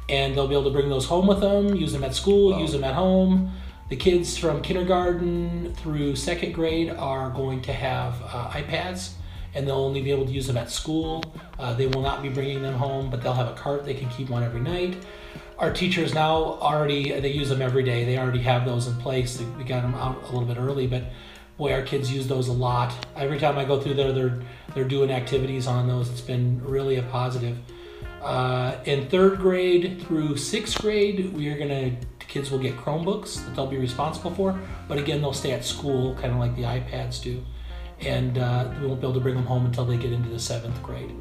and 0.10 0.36
they'll 0.36 0.48
be 0.48 0.54
able 0.54 0.66
to 0.66 0.70
bring 0.70 0.90
those 0.90 1.06
home 1.06 1.28
with 1.28 1.40
them, 1.42 1.74
use 1.76 1.92
them 1.92 2.04
at 2.04 2.14
school, 2.14 2.60
use 2.60 2.72
them 2.72 2.84
at 2.84 2.94
home. 2.94 3.52
The 3.90 3.96
kids 3.96 4.38
from 4.38 4.62
kindergarten 4.62 5.74
through 5.76 6.16
second 6.16 6.54
grade 6.54 6.90
are 6.90 7.30
going 7.30 7.62
to 7.64 7.74
have 7.74 8.22
uh, 8.24 8.50
iPads 8.50 9.14
and 9.54 9.66
they'll 9.66 9.76
only 9.76 10.02
be 10.02 10.12
able 10.12 10.26
to 10.26 10.32
use 10.32 10.48
them 10.48 10.58
at 10.58 10.70
school. 10.70 11.24
Uh, 11.58 11.74
they 11.74 11.88
will 11.88 12.02
not 12.02 12.22
be 12.22 12.30
bringing 12.30 12.62
them 12.62 12.76
home, 12.76 13.10
but 13.10 13.24
they'll 13.24 13.34
have 13.34 13.48
a 13.48 13.54
cart. 13.54 13.86
They 13.86 13.94
can 13.94 14.10
keep 14.10 14.30
one 14.30 14.44
every 14.44 14.60
night. 14.60 14.98
Our 15.58 15.72
teachers 15.72 16.14
now 16.14 16.36
already, 16.36 17.18
they 17.20 17.32
use 17.32 17.48
them 17.48 17.62
every 17.62 17.84
day. 17.84 18.04
They 18.04 18.18
already 18.18 18.42
have 18.42 18.66
those 18.66 18.88
in 18.88 18.96
place. 18.98 19.42
We 19.58 19.64
got 19.64 19.82
them 19.82 19.96
out 19.96 20.22
a 20.24 20.26
little 20.26 20.46
bit 20.46 20.58
early, 20.58 20.88
but 20.88 21.06
boy, 21.58 21.74
our 21.74 21.82
kids 21.82 22.12
use 22.12 22.28
those 22.28 22.48
a 22.48 22.54
lot. 22.54 22.94
Every 23.16 23.40
time 23.40 23.58
I 23.58 23.66
go 23.66 23.80
through 23.80 23.94
there, 23.96 24.12
they're, 24.12 24.42
they're 24.74 24.84
doing 24.84 25.12
activities 25.12 25.68
on 25.68 25.88
those. 25.88 26.10
It's 26.10 26.22
been 26.22 26.62
really 26.64 26.98
a 26.98 27.04
positive. 27.04 27.58
Uh, 28.22 28.78
in 28.86 29.08
third 29.08 29.38
grade 29.38 30.02
through 30.02 30.36
sixth 30.36 30.82
grade, 30.82 31.32
we 31.34 31.48
are 31.50 31.58
going 31.58 31.70
to 31.70 32.08
kids 32.28 32.52
will 32.52 32.60
get 32.60 32.76
Chromebooks 32.76 33.46
that 33.46 33.56
they'll 33.56 33.66
be 33.66 33.78
responsible 33.78 34.32
for, 34.32 34.60
but 34.90 34.98
again, 34.98 35.22
they'll 35.22 35.32
stay 35.32 35.52
at 35.52 35.64
school, 35.64 36.16
kind 36.16 36.34
of 36.34 36.38
like 36.38 36.54
the 36.58 36.64
iPads 36.64 37.22
do, 37.24 37.42
and 38.02 38.38
uh, 38.38 38.70
we 38.82 38.88
won't 38.88 39.00
be 39.00 39.08
able 39.08 39.14
to 39.14 39.22
bring 39.22 39.36
them 39.36 39.46
home 39.46 39.66
until 39.66 39.86
they 39.86 39.96
get 39.96 40.12
into 40.12 40.28
the 40.28 40.40
seventh 40.40 40.82
grade. 40.84 41.16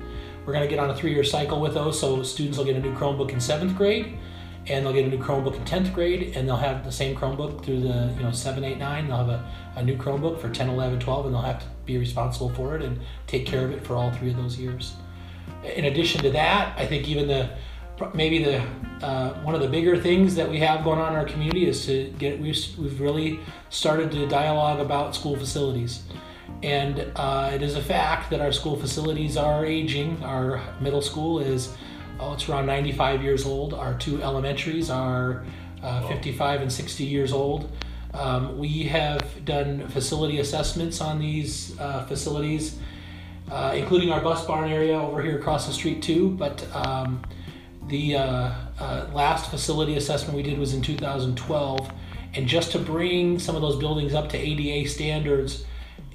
We're 0.44 0.52
going 0.52 0.64
to 0.64 0.68
get 0.68 0.80
on 0.80 0.90
a 0.90 0.96
three-year 0.96 1.22
cycle 1.22 1.60
with 1.60 1.74
those, 1.74 2.00
so 2.00 2.24
students 2.24 2.58
will 2.58 2.64
get 2.64 2.74
a 2.74 2.80
new 2.80 2.92
Chromebook 2.94 3.30
in 3.30 3.38
seventh 3.38 3.76
grade, 3.76 4.18
and 4.66 4.84
they'll 4.84 4.92
get 4.92 5.04
a 5.04 5.08
new 5.08 5.18
Chromebook 5.18 5.56
in 5.56 5.64
10th 5.64 5.92
grade, 5.92 6.36
and 6.36 6.48
they'll 6.48 6.56
have 6.56 6.84
the 6.84 6.92
same 6.92 7.16
Chromebook 7.16 7.64
through 7.64 7.80
the 7.80 8.12
you 8.16 8.22
know 8.22 8.32
7, 8.32 8.64
8, 8.64 8.78
9. 8.78 9.08
They'll 9.08 9.16
have 9.16 9.28
a, 9.28 9.50
a 9.76 9.82
new 9.82 9.96
Chromebook 9.96 10.40
for 10.40 10.48
10, 10.48 10.68
11, 10.68 11.00
12, 11.00 11.26
and 11.26 11.34
they'll 11.34 11.42
have 11.42 11.60
to 11.60 11.66
be 11.84 11.98
responsible 11.98 12.48
for 12.50 12.76
it 12.76 12.82
and 12.82 12.98
take 13.26 13.46
care 13.46 13.64
of 13.64 13.72
it 13.72 13.86
for 13.86 13.96
all 13.96 14.10
three 14.12 14.30
of 14.30 14.36
those 14.36 14.58
years. 14.58 14.94
In 15.76 15.86
addition 15.86 16.22
to 16.22 16.30
that, 16.30 16.78
I 16.78 16.86
think 16.86 17.08
even 17.08 17.28
the 17.28 17.50
maybe 18.14 18.42
the 18.42 18.60
uh, 19.02 19.34
one 19.42 19.54
of 19.54 19.60
the 19.60 19.68
bigger 19.68 19.96
things 19.96 20.34
that 20.34 20.48
we 20.48 20.58
have 20.58 20.82
going 20.82 20.98
on 20.98 21.12
in 21.12 21.18
our 21.18 21.24
community 21.24 21.66
is 21.66 21.84
to 21.86 22.10
get 22.18 22.40
we've, 22.40 22.58
we've 22.78 23.00
really 23.00 23.40
started 23.70 24.10
to 24.10 24.26
dialogue 24.26 24.80
about 24.80 25.14
school 25.14 25.36
facilities 25.36 26.02
and 26.62 27.12
uh, 27.16 27.50
it 27.52 27.62
is 27.62 27.76
a 27.76 27.82
fact 27.82 28.30
that 28.30 28.40
our 28.40 28.50
school 28.50 28.76
facilities 28.76 29.36
are 29.36 29.64
aging 29.64 30.22
our 30.24 30.60
middle 30.80 31.02
school 31.02 31.38
is 31.38 31.74
oh 32.24 32.34
it's 32.34 32.48
around 32.48 32.66
95 32.66 33.22
years 33.22 33.46
old. 33.46 33.74
Our 33.74 33.94
two 33.94 34.22
elementaries 34.22 34.90
are 34.90 35.44
uh, 35.82 36.06
55 36.08 36.62
and 36.62 36.72
60 36.72 37.04
years 37.04 37.32
old. 37.32 37.70
Um, 38.12 38.58
we 38.58 38.84
have 38.84 39.44
done 39.44 39.88
facility 39.88 40.38
assessments 40.38 41.00
on 41.00 41.18
these 41.18 41.78
uh, 41.80 42.04
facilities 42.06 42.78
uh, 43.50 43.72
including 43.74 44.10
our 44.10 44.20
bus 44.20 44.46
barn 44.46 44.70
area 44.70 44.96
over 44.98 45.20
here 45.20 45.36
across 45.38 45.66
the 45.66 45.72
street 45.72 46.00
too 46.00 46.30
but 46.30 46.64
um, 46.74 47.20
the 47.88 48.16
uh, 48.16 48.52
uh, 48.78 49.06
last 49.12 49.50
facility 49.50 49.96
assessment 49.96 50.36
we 50.36 50.42
did 50.42 50.58
was 50.58 50.74
in 50.74 50.82
2012, 50.82 51.92
and 52.34 52.46
just 52.46 52.72
to 52.72 52.78
bring 52.78 53.38
some 53.38 53.54
of 53.54 53.62
those 53.62 53.76
buildings 53.76 54.14
up 54.14 54.28
to 54.30 54.38
ADA 54.38 54.88
standards 54.88 55.64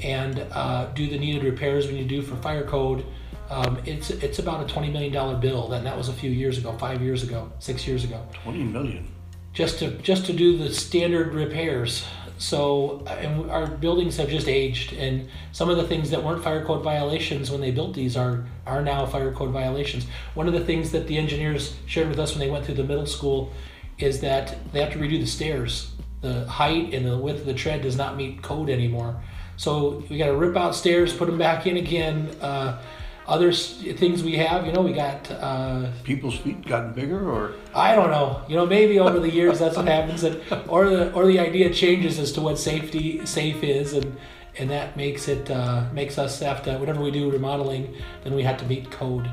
and 0.01 0.45
uh, 0.51 0.85
do 0.93 1.07
the 1.07 1.17
needed 1.17 1.43
repairs 1.43 1.87
we 1.87 1.93
need 1.93 2.09
to 2.09 2.15
do 2.15 2.21
for 2.21 2.35
fire 2.37 2.65
code, 2.65 3.05
um, 3.49 3.79
it's 3.85 4.09
it's 4.09 4.39
about 4.39 4.69
a 4.69 4.73
$20 4.73 4.91
million 4.91 5.39
bill, 5.39 5.71
and 5.73 5.85
that 5.85 5.97
was 5.97 6.09
a 6.09 6.13
few 6.13 6.29
years 6.29 6.57
ago, 6.57 6.77
five 6.77 7.01
years 7.01 7.23
ago, 7.23 7.51
six 7.59 7.87
years 7.87 8.03
ago. 8.03 8.25
20 8.43 8.63
million. 8.63 9.07
Just 9.53 9.79
to 9.79 9.91
just 9.97 10.25
to 10.27 10.33
do 10.33 10.57
the 10.57 10.71
standard 10.73 11.33
repairs 11.33 12.05
so, 12.39 13.03
and 13.05 13.51
our 13.51 13.67
buildings 13.67 14.15
have 14.15 14.29
just 14.29 14.47
aged, 14.47 14.93
and 14.93 15.27
some 15.51 15.69
of 15.69 15.75
the 15.75 15.83
things 15.83 16.09
that 16.11 16.23
weren't 16.23 16.41
fire 16.41 16.63
code 16.63 16.81
violations 16.81 17.51
when 17.51 17.59
they 17.59 17.69
built 17.69 17.93
these 17.93 18.15
are 18.15 18.45
are 18.65 18.81
now 18.81 19.05
fire 19.05 19.33
code 19.33 19.51
violations. 19.51 20.07
One 20.35 20.47
of 20.47 20.53
the 20.53 20.63
things 20.63 20.91
that 20.91 21.05
the 21.07 21.17
engineers 21.17 21.75
shared 21.85 22.07
with 22.07 22.17
us 22.17 22.31
when 22.31 22.39
they 22.39 22.49
went 22.49 22.65
through 22.65 22.75
the 22.75 22.85
middle 22.85 23.05
school 23.05 23.51
is 23.97 24.21
that 24.21 24.55
they 24.71 24.79
have 24.79 24.93
to 24.93 24.99
redo 24.99 25.19
the 25.19 25.27
stairs. 25.27 25.91
The 26.21 26.47
height 26.47 26.93
and 26.93 27.05
the 27.05 27.17
width 27.17 27.41
of 27.41 27.45
the 27.45 27.53
tread 27.53 27.81
does 27.81 27.97
not 27.97 28.15
meet 28.15 28.41
code 28.41 28.69
anymore. 28.69 29.21
So 29.59 30.01
we 30.09 30.17
got 30.17 30.27
to 30.27 30.37
rip 30.37 30.55
out 30.55 30.73
stairs, 30.73 31.11
put 31.11 31.25
them 31.25 31.37
back 31.37 31.67
in 31.67 31.75
again. 31.75 32.29
Uh, 32.39 32.81
other 33.27 33.51
things 33.51 34.23
we 34.23 34.37
have, 34.37 34.65
you 34.65 34.71
know, 34.71 34.79
we 34.79 34.93
got 34.93 35.29
uh, 35.29 35.91
people's 36.05 36.37
feet 36.37 36.65
gotten 36.65 36.93
bigger, 36.93 37.29
or 37.29 37.55
I 37.75 37.93
don't 37.93 38.09
know. 38.09 38.41
You 38.47 38.55
know, 38.55 38.65
maybe 38.65 38.99
over 38.99 39.19
the 39.19 39.29
years 39.29 39.59
that's 39.59 39.75
what 39.75 39.85
happens, 39.85 40.23
and 40.23 40.41
or 40.69 40.89
the 40.89 41.11
or 41.11 41.27
the 41.27 41.39
idea 41.39 41.73
changes 41.73 42.19
as 42.19 42.31
to 42.33 42.41
what 42.41 42.57
safety 42.57 43.25
safe 43.25 43.61
is, 43.61 43.91
and 43.91 44.17
and 44.57 44.69
that 44.69 44.95
makes 44.95 45.27
it 45.27 45.51
uh, 45.51 45.83
makes 45.91 46.17
us 46.17 46.39
have 46.39 46.63
to 46.63 46.77
whatever 46.77 47.01
we 47.01 47.11
do 47.11 47.29
remodeling, 47.29 47.93
then 48.23 48.35
we 48.35 48.43
have 48.43 48.57
to 48.59 48.65
meet 48.65 48.89
code. 48.89 49.29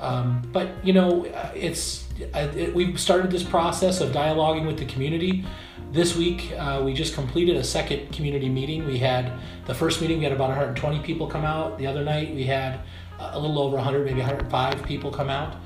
Um, 0.00 0.42
but 0.52 0.84
you 0.84 0.92
know, 0.92 1.24
it's 1.54 2.08
it, 2.18 2.74
we've 2.74 2.98
started 2.98 3.30
this 3.30 3.42
process 3.42 4.00
of 4.00 4.10
dialoguing 4.10 4.66
with 4.66 4.78
the 4.78 4.86
community. 4.86 5.44
This 5.92 6.16
week, 6.16 6.52
uh, 6.56 6.82
we 6.84 6.94
just 6.94 7.14
completed 7.14 7.56
a 7.56 7.64
second 7.64 8.12
community 8.12 8.48
meeting. 8.48 8.86
We 8.86 8.98
had 8.98 9.32
the 9.66 9.74
first 9.74 10.00
meeting, 10.00 10.18
we 10.18 10.24
had 10.24 10.32
about 10.32 10.48
120 10.48 11.00
people 11.00 11.26
come 11.26 11.44
out. 11.44 11.78
The 11.78 11.86
other 11.86 12.04
night, 12.04 12.34
we 12.34 12.44
had 12.44 12.80
a 13.18 13.38
little 13.38 13.58
over 13.58 13.76
100, 13.76 14.04
maybe 14.04 14.20
105 14.20 14.82
people 14.84 15.10
come 15.10 15.28
out. 15.28 15.56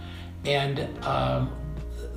And 0.45 0.89
um, 1.05 1.53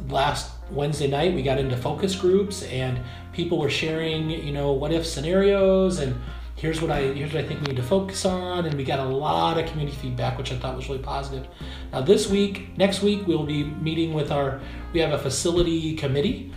last 0.09 0.51
Wednesday 0.71 1.07
night, 1.07 1.33
we 1.33 1.43
got 1.43 1.59
into 1.59 1.77
focus 1.77 2.15
groups, 2.15 2.63
and 2.63 2.99
people 3.33 3.57
were 3.57 3.69
sharing, 3.69 4.29
you 4.29 4.51
know, 4.51 4.71
what 4.71 4.91
if 4.91 5.05
scenarios 5.05 5.99
and 5.99 6.19
here's 6.57 6.81
what 6.81 6.91
I 6.91 7.01
here's 7.13 7.33
what 7.33 7.45
I 7.45 7.47
think 7.47 7.61
we 7.61 7.67
need 7.67 7.77
to 7.77 7.83
focus 7.83 8.25
on, 8.25 8.65
and 8.65 8.75
we 8.75 8.83
got 8.83 8.99
a 8.99 9.05
lot 9.05 9.57
of 9.57 9.65
community 9.69 9.95
feedback, 9.95 10.37
which 10.37 10.51
I 10.51 10.57
thought 10.57 10.75
was 10.75 10.89
really 10.89 11.01
positive. 11.01 11.47
Now 11.93 12.01
this 12.01 12.29
week, 12.29 12.77
next 12.77 13.01
week, 13.01 13.25
we'll 13.25 13.45
be 13.45 13.63
meeting 13.63 14.13
with 14.13 14.31
our 14.31 14.59
we 14.91 14.99
have 14.99 15.13
a 15.13 15.19
facility 15.19 15.95
committee 15.95 16.51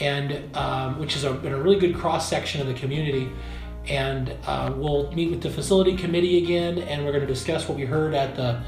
and 0.00 0.56
um, 0.56 0.98
which 0.98 1.14
has 1.14 1.24
been 1.40 1.52
a 1.52 1.60
really 1.60 1.78
good 1.78 1.94
cross 1.94 2.28
section 2.28 2.60
of 2.60 2.66
the 2.66 2.74
community. 2.74 3.30
And 3.88 4.34
uh, 4.46 4.72
we'll 4.74 5.12
meet 5.12 5.30
with 5.30 5.42
the 5.42 5.50
facility 5.50 5.96
committee 5.96 6.42
again, 6.42 6.78
and 6.78 7.04
we're 7.04 7.12
going 7.12 7.26
to 7.26 7.32
discuss 7.32 7.68
what 7.68 7.78
we 7.78 7.84
heard 7.84 8.14
at 8.14 8.34
the 8.34 8.60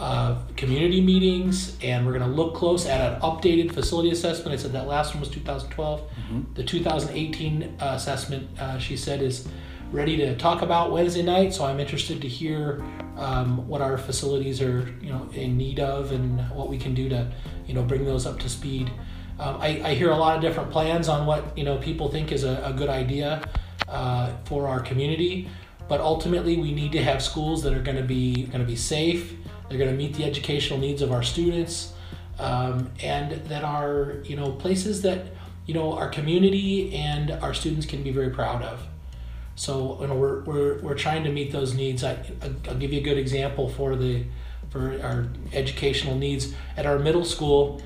uh, 0.00 0.40
community 0.56 1.02
meetings, 1.02 1.76
and 1.82 2.06
we're 2.06 2.18
going 2.18 2.28
to 2.28 2.34
look 2.34 2.54
close 2.54 2.86
at 2.86 3.12
an 3.12 3.20
updated 3.20 3.72
facility 3.72 4.10
assessment. 4.10 4.52
I 4.52 4.56
said 4.56 4.72
that 4.72 4.86
last 4.86 5.12
one 5.12 5.20
was 5.20 5.28
2012. 5.28 6.00
Mm-hmm. 6.00 6.54
The 6.54 6.64
2018 6.64 7.62
uh, 7.62 7.92
assessment, 7.94 8.48
uh, 8.58 8.78
she 8.78 8.96
said, 8.96 9.20
is 9.20 9.46
ready 9.92 10.16
to 10.16 10.34
talk 10.36 10.62
about 10.62 10.90
Wednesday 10.90 11.22
night. 11.22 11.52
So 11.52 11.64
I'm 11.64 11.78
interested 11.78 12.22
to 12.22 12.28
hear 12.28 12.82
um, 13.16 13.68
what 13.68 13.82
our 13.82 13.98
facilities 13.98 14.62
are, 14.62 14.88
you 15.02 15.10
know, 15.10 15.28
in 15.34 15.58
need 15.58 15.78
of, 15.78 16.12
and 16.12 16.40
what 16.50 16.68
we 16.68 16.78
can 16.78 16.94
do 16.94 17.08
to, 17.10 17.30
you 17.66 17.74
know, 17.74 17.82
bring 17.82 18.04
those 18.04 18.26
up 18.26 18.38
to 18.40 18.48
speed. 18.48 18.90
Um, 19.38 19.58
I, 19.60 19.82
I, 19.84 19.94
hear 19.94 20.10
a 20.10 20.16
lot 20.16 20.36
of 20.36 20.42
different 20.42 20.70
plans 20.70 21.08
on 21.08 21.26
what 21.26 21.56
you 21.56 21.64
know 21.64 21.78
people 21.78 22.08
think 22.10 22.32
is 22.32 22.44
a, 22.44 22.62
a 22.64 22.72
good 22.72 22.88
idea 22.88 23.42
uh, 23.88 24.32
for 24.44 24.68
our 24.68 24.80
community, 24.80 25.48
but 25.88 26.00
ultimately 26.00 26.56
we 26.58 26.72
need 26.72 26.92
to 26.92 27.02
have 27.02 27.22
schools 27.22 27.62
that 27.62 27.72
are 27.72 27.82
going 27.82 27.96
to 27.96 28.04
be 28.04 28.44
going 28.44 28.60
to 28.60 28.66
be 28.66 28.76
safe. 28.76 29.34
They're 29.68 29.78
going 29.78 29.90
to 29.90 29.96
meet 29.96 30.14
the 30.14 30.24
educational 30.24 30.78
needs 30.78 31.00
of 31.02 31.12
our 31.12 31.22
students, 31.22 31.92
um, 32.38 32.90
and 33.02 33.32
that 33.46 33.64
are 33.64 34.18
you 34.24 34.36
know 34.36 34.52
places 34.52 35.02
that 35.02 35.26
you 35.66 35.74
know 35.74 35.94
our 35.94 36.08
community 36.08 36.94
and 36.94 37.30
our 37.30 37.54
students 37.54 37.86
can 37.86 38.02
be 38.02 38.10
very 38.10 38.30
proud 38.30 38.62
of. 38.62 38.86
So 39.54 39.98
you 40.00 40.06
know 40.08 40.14
we're, 40.14 40.40
we're, 40.42 40.78
we're 40.80 40.94
trying 40.94 41.24
to 41.24 41.30
meet 41.30 41.52
those 41.52 41.74
needs. 41.74 42.04
I, 42.04 42.18
I'll 42.68 42.74
give 42.74 42.92
you 42.92 43.00
a 43.00 43.04
good 43.04 43.18
example 43.18 43.68
for 43.68 43.96
the 43.96 44.24
for 44.70 44.98
our 45.02 45.28
educational 45.52 46.16
needs 46.16 46.54
at 46.78 46.86
our 46.86 46.98
middle 46.98 47.26
school 47.26 47.82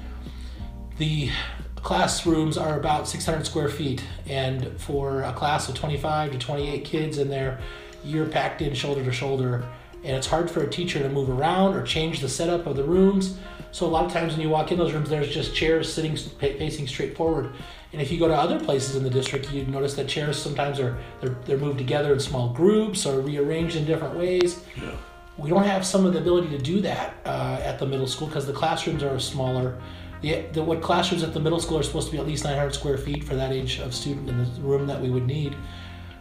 the 0.99 1.31
classrooms 1.77 2.57
are 2.57 2.79
about 2.79 3.07
600 3.07 3.47
square 3.47 3.69
feet, 3.69 4.03
and 4.27 4.81
for 4.81 5.23
a 5.23 5.33
class 5.33 5.69
of 5.69 5.75
25 5.75 6.33
to 6.33 6.39
28 6.39 6.85
kids 6.85 7.19
in 7.19 7.29
there, 7.29 7.61
you're 8.05 8.27
packed 8.27 8.63
in 8.63 8.75
shoulder 8.75 9.05
to 9.05 9.13
shoulder, 9.13 9.65
and 10.03 10.17
it's 10.17 10.27
hard 10.27 10.51
for 10.51 10.63
a 10.63 10.71
teacher 10.71 10.99
to 11.01 11.09
move 11.09 11.29
around 11.29 11.75
or 11.75 11.83
change 11.83 12.21
the 12.21 12.29
setup 12.29 12.67
of 12.67 12.77
the 12.77 12.85
rooms. 12.85 13.39
So 13.73 13.87
a 13.87 13.89
lot 13.89 14.07
of 14.07 14.13
times 14.13 14.33
when 14.33 14.41
you 14.41 14.49
walk 14.49 14.73
in 14.73 14.79
those 14.79 14.93
rooms, 14.93 15.11
there's 15.11 15.33
just 15.33 15.55
chairs 15.55 15.93
sitting 15.93 16.17
facing 16.17 16.87
straight 16.87 17.17
forward. 17.17 17.53
And 17.93 18.03
if 18.03 18.11
you 18.11 18.19
go 18.19 18.29
to 18.29 18.35
other 18.35 18.59
places 18.61 18.97
in 18.97 19.05
the 19.05 19.11
district, 19.11 19.53
you 19.53 19.65
notice 19.67 19.95
that 19.95 20.09
chairs 20.09 20.41
sometimes 20.41 20.81
are 20.81 20.99
they're, 21.21 21.37
they're 21.45 21.59
moved 21.59 21.79
together 21.79 22.13
in 22.13 22.21
small 22.21 22.51
groups 22.51 23.07
or 23.07 23.21
rearranged 23.21 23.77
in 23.77 23.85
different 23.85 24.17
ways. 24.17 24.61
Yeah. 24.77 24.91
We 25.39 25.51
don't 25.51 25.65
have 25.65 25.85
some 25.85 26.07
of 26.07 26.13
the 26.13 26.19
ability 26.19 26.49
to 26.51 26.59
do 26.59 26.81
that 26.81 27.15
uh, 27.25 27.61
at 27.63 27.79
the 27.79 27.87
middle 27.87 28.07
school 28.07 28.27
because 28.27 28.47
the 28.47 28.53
classrooms 28.53 29.03
are 29.03 29.19
smaller 29.19 29.79
the, 30.21 30.47
the 30.53 30.63
what 30.63 30.83
classrooms 30.83 31.23
at 31.23 31.35
the 31.35 31.41
middle 31.41 31.61
school 31.61 31.79
are 31.79 31.83
supposed 31.83 32.07
to 32.09 32.13
be 32.13 32.19
at 32.19 32.27
least 32.27 32.45
900 32.45 32.75
square 32.75 32.99
feet 32.99 33.25
for 33.25 33.35
that 33.35 33.53
age 33.53 33.79
of 33.79 33.95
student 33.95 34.29
in 34.29 34.39
the 34.39 34.61
room 34.61 34.87
that 34.87 35.01
we 35.01 35.11
would 35.11 35.27
need. 35.27 35.57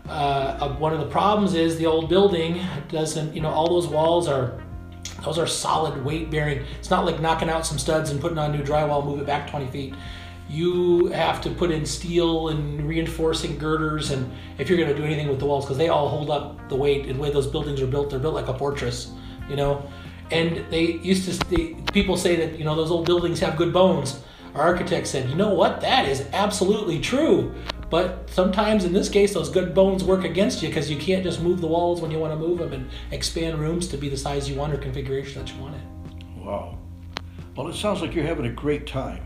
Uh, 0.07 0.69
one 0.75 0.93
of 0.93 0.99
the 0.99 1.07
problems 1.07 1.55
is 1.55 1.77
the 1.77 1.85
old 1.85 2.09
building 2.09 2.61
doesn't, 2.89 3.33
you 3.33 3.41
know, 3.41 3.49
all 3.49 3.69
those 3.69 3.87
walls 3.87 4.27
are 4.27 4.61
those 5.23 5.39
are 5.39 5.47
solid 5.47 6.03
weight 6.03 6.29
bearing. 6.29 6.63
It's 6.77 6.89
not 6.89 7.05
like 7.05 7.19
knocking 7.19 7.49
out 7.49 7.65
some 7.65 7.79
studs 7.79 8.11
and 8.11 8.19
putting 8.21 8.37
on 8.37 8.51
new 8.51 8.63
drywall, 8.63 9.03
move 9.03 9.19
it 9.19 9.25
back 9.25 9.49
20 9.49 9.67
feet. 9.67 9.95
You 10.47 11.07
have 11.07 11.41
to 11.41 11.49
put 11.49 11.71
in 11.71 11.85
steel 11.85 12.49
and 12.49 12.87
reinforcing 12.87 13.57
girders, 13.57 14.11
and 14.11 14.31
if 14.57 14.69
you're 14.69 14.77
going 14.77 14.89
to 14.89 14.95
do 14.95 15.03
anything 15.03 15.27
with 15.27 15.39
the 15.39 15.45
walls, 15.45 15.65
because 15.65 15.77
they 15.77 15.89
all 15.89 16.07
hold 16.07 16.29
up 16.29 16.69
the 16.69 16.75
weight. 16.75 17.07
And 17.07 17.15
the 17.15 17.21
way 17.21 17.31
those 17.31 17.47
buildings 17.47 17.81
are 17.81 17.87
built, 17.87 18.09
they're 18.09 18.19
built 18.19 18.35
like 18.35 18.47
a 18.47 18.57
fortress, 18.57 19.11
you 19.49 19.55
know. 19.55 19.89
And 20.31 20.65
they 20.71 20.93
used 20.93 21.29
to, 21.29 21.49
they, 21.49 21.75
people 21.93 22.17
say 22.17 22.35
that, 22.35 22.57
you 22.57 22.65
know, 22.65 22.75
those 22.75 22.91
old 22.91 23.05
buildings 23.05 23.39
have 23.39 23.57
good 23.57 23.73
bones. 23.73 24.19
Our 24.53 24.61
architect 24.61 25.07
said, 25.07 25.29
you 25.29 25.35
know 25.35 25.53
what, 25.53 25.81
that 25.81 26.07
is 26.07 26.27
absolutely 26.31 26.99
true. 26.99 27.53
But 27.89 28.29
sometimes 28.29 28.85
in 28.85 28.93
this 28.93 29.09
case, 29.09 29.33
those 29.33 29.49
good 29.49 29.75
bones 29.75 30.03
work 30.03 30.23
against 30.23 30.61
you 30.61 30.69
because 30.69 30.89
you 30.89 30.97
can't 30.97 31.23
just 31.23 31.41
move 31.41 31.61
the 31.61 31.67
walls 31.67 32.01
when 32.01 32.09
you 32.09 32.19
want 32.19 32.33
to 32.33 32.39
move 32.39 32.59
them 32.59 32.73
and 32.73 32.89
expand 33.11 33.59
rooms 33.59 33.87
to 33.89 33.97
be 33.97 34.09
the 34.09 34.17
size 34.17 34.49
you 34.49 34.55
want 34.55 34.73
or 34.73 34.77
configuration 34.77 35.43
that 35.43 35.53
you 35.53 35.61
want 35.61 35.75
it. 35.75 35.81
Wow. 36.37 36.77
Well, 37.55 37.67
it 37.67 37.75
sounds 37.75 38.01
like 38.01 38.15
you're 38.15 38.25
having 38.25 38.47
a 38.47 38.51
great 38.51 38.87
time. 38.87 39.25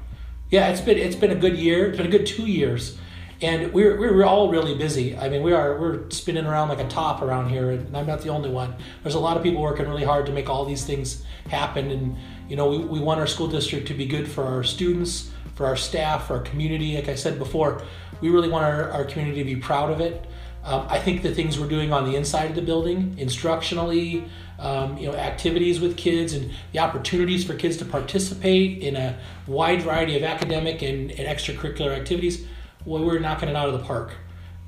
Yeah, 0.50 0.70
it's 0.70 0.82
been 0.82 0.98
it's 0.98 1.16
been 1.16 1.32
a 1.32 1.36
good 1.36 1.58
year. 1.58 1.88
It's 1.88 1.98
been 1.98 2.08
a 2.08 2.12
good 2.12 2.26
two 2.26 2.46
years 2.46 2.98
and 3.42 3.72
we're, 3.72 3.98
we're 3.98 4.26
all 4.26 4.50
really 4.50 4.76
busy. 4.76 5.18
I 5.18 5.30
mean, 5.30 5.44
we 5.44 5.54
are 5.54 5.80
we're 5.80 6.10
spinning 6.10 6.46
around 6.46 6.70
like 6.70 6.80
a 6.80 6.88
top 6.88 7.22
around 7.22 7.50
here, 7.50 7.72
and 7.72 7.96
I'm 7.96 8.06
not 8.06 8.22
the 8.22 8.30
only 8.30 8.50
one. 8.50 8.76
There's 9.02 9.16
a 9.16 9.20
lot 9.20 9.38
of 9.38 9.44
people 9.44 9.62
working 9.62 9.88
really 9.88 10.04
hard 10.04 10.26
to 10.26 10.32
make 10.32 10.50
all 10.50 10.66
these 10.66 10.84
things 10.86 11.24
happen, 11.50 11.90
and 11.90 12.18
you 12.50 12.56
know, 12.56 12.70
we, 12.70 12.80
we 12.80 13.00
want 13.00 13.20
our 13.20 13.28
school 13.28 13.48
district 13.48 13.88
to 13.88 13.94
be 13.94 14.06
good 14.06 14.28
for 14.28 14.44
our 14.44 14.64
students, 14.64 15.32
for 15.56 15.66
our 15.66 15.78
staff, 15.78 16.28
for 16.28 16.38
our 16.38 16.42
community. 16.42 16.96
Like 16.96 17.08
I 17.08 17.16
said 17.16 17.40
before, 17.40 17.82
we 18.20 18.30
really 18.30 18.50
want 18.50 18.66
our, 18.66 18.92
our 18.92 19.06
community 19.06 19.40
to 19.40 19.46
be 19.46 19.56
proud 19.56 19.90
of 19.90 20.02
it. 20.02 20.26
Um, 20.66 20.86
I 20.90 21.00
think 21.00 21.22
the 21.22 21.34
things 21.34 21.58
we're 21.58 21.70
doing 21.70 21.94
on 21.94 22.04
the 22.04 22.18
inside 22.18 22.50
of 22.50 22.56
the 22.56 22.62
building, 22.62 23.16
instructionally, 23.16 24.28
um, 24.60 24.98
you 24.98 25.08
know, 25.08 25.16
activities 25.16 25.80
with 25.80 25.98
kids 25.98 26.34
and 26.34 26.52
the 26.74 26.80
opportunities 26.80 27.46
for 27.46 27.56
kids 27.56 27.78
to 27.78 27.86
participate 27.86 28.84
in 28.84 28.96
a 28.96 29.18
wide 29.48 29.82
variety 29.82 30.16
of 30.18 30.24
academic 30.24 30.82
and, 30.82 31.12
and 31.12 31.28
extracurricular 31.28 31.96
activities 31.96 32.46
well, 32.86 33.04
we're 33.04 33.20
knocking 33.20 33.50
it 33.50 33.56
out 33.56 33.70
of 33.70 33.80
the 33.80 33.86
park. 33.86 34.14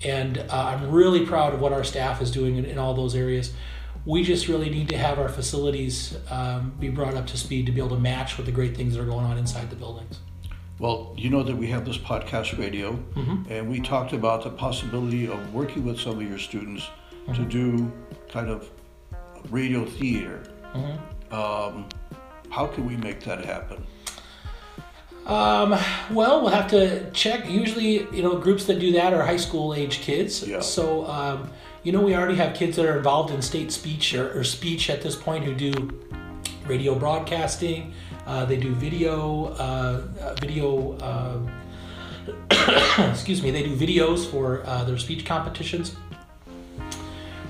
And 0.04 0.38
uh, 0.38 0.46
I'm 0.52 0.92
really 0.92 1.26
proud 1.26 1.54
of 1.54 1.62
what 1.62 1.74
our 1.74 1.84
staff 1.84 2.22
is 2.22 2.32
doing 2.32 2.58
in, 2.58 2.66
in, 2.66 2.78
all 2.78 2.94
those 2.94 3.16
areas. 3.16 3.54
We 4.06 4.24
just 4.24 4.48
really 4.48 4.70
need 4.70 4.90
to 4.90 4.98
have 4.98 5.20
our 5.20 5.30
facilities 5.30 6.18
um, 6.30 6.74
be 6.80 6.90
brought 6.90 7.14
up 7.14 7.28
to 7.28 7.38
speed 7.38 7.68
to 7.68 7.72
be 7.72 7.80
able 7.80 7.96
to 7.96 8.02
match 8.02 8.38
with 8.38 8.48
the 8.48 8.52
great 8.52 8.76
things 8.76 8.96
that 8.96 9.02
are 9.02 9.06
going 9.06 9.26
on 9.26 9.38
inside 9.38 9.70
the 9.70 9.76
buildings. 9.76 10.20
Well, 10.80 11.14
you 11.16 11.30
know 11.30 11.44
that 11.44 11.56
we 11.56 11.68
have 11.68 11.86
this 11.86 12.00
podcast 12.00 12.58
radio, 12.58 12.94
mm-hmm. 12.94 13.52
and 13.52 13.70
we 13.70 13.80
talked 13.80 14.14
about 14.14 14.44
the 14.44 14.50
possibility 14.50 15.28
of 15.28 15.54
working 15.54 15.86
with 15.86 16.00
some 16.00 16.20
of 16.20 16.28
your 16.28 16.40
students 16.40 16.84
mm-hmm. 16.86 17.34
to 17.34 17.46
do 17.46 17.92
kind 18.30 18.50
of 18.50 18.68
radio 19.50 19.86
theater. 19.86 20.44
Mm-hmm. 20.74 21.34
Um, 21.34 21.90
how 22.50 22.68
can 22.68 22.86
we 22.86 22.98
make 22.98 23.22
that 23.22 23.46
happen? 23.46 23.86
Um, 25.26 25.78
well, 26.12 26.42
we'll 26.42 26.50
have 26.50 26.70
to 26.72 27.10
check. 27.12 27.50
Usually, 27.50 28.08
you 28.16 28.24
know, 28.24 28.38
groups 28.38 28.66
that 28.66 28.80
do 28.80 28.92
that 28.94 29.14
are 29.14 29.24
high 29.24 29.38
school 29.38 29.74
age 29.74 30.02
kids. 30.02 30.46
Yeah. 30.48 30.62
So, 30.62 31.06
um, 31.06 31.50
you 31.84 31.92
know, 31.92 32.02
we 32.02 32.16
already 32.16 32.36
have 32.36 32.56
kids 32.56 32.76
that 32.78 32.86
are 32.86 32.98
involved 32.98 33.32
in 33.32 33.42
state 33.42 33.72
speech 33.72 34.14
or, 34.14 34.38
or 34.38 34.44
speech 34.44 34.90
at 34.90 35.02
this 35.02 35.16
point 35.16 35.44
who 35.44 35.54
do 35.54 35.90
radio 36.66 36.96
broadcasting. 36.96 37.94
Uh, 38.26 38.46
they 38.46 38.58
do 38.58 38.74
video, 38.74 39.54
uh, 39.54 40.36
video. 40.40 40.98
Uh, 40.98 41.40
excuse 43.12 43.42
me. 43.42 43.52
They 43.52 43.64
do 43.64 43.76
videos 43.76 44.30
for 44.30 44.64
uh, 44.66 44.84
their 44.84 44.98
speech 44.98 45.26
competitions. 45.26 45.96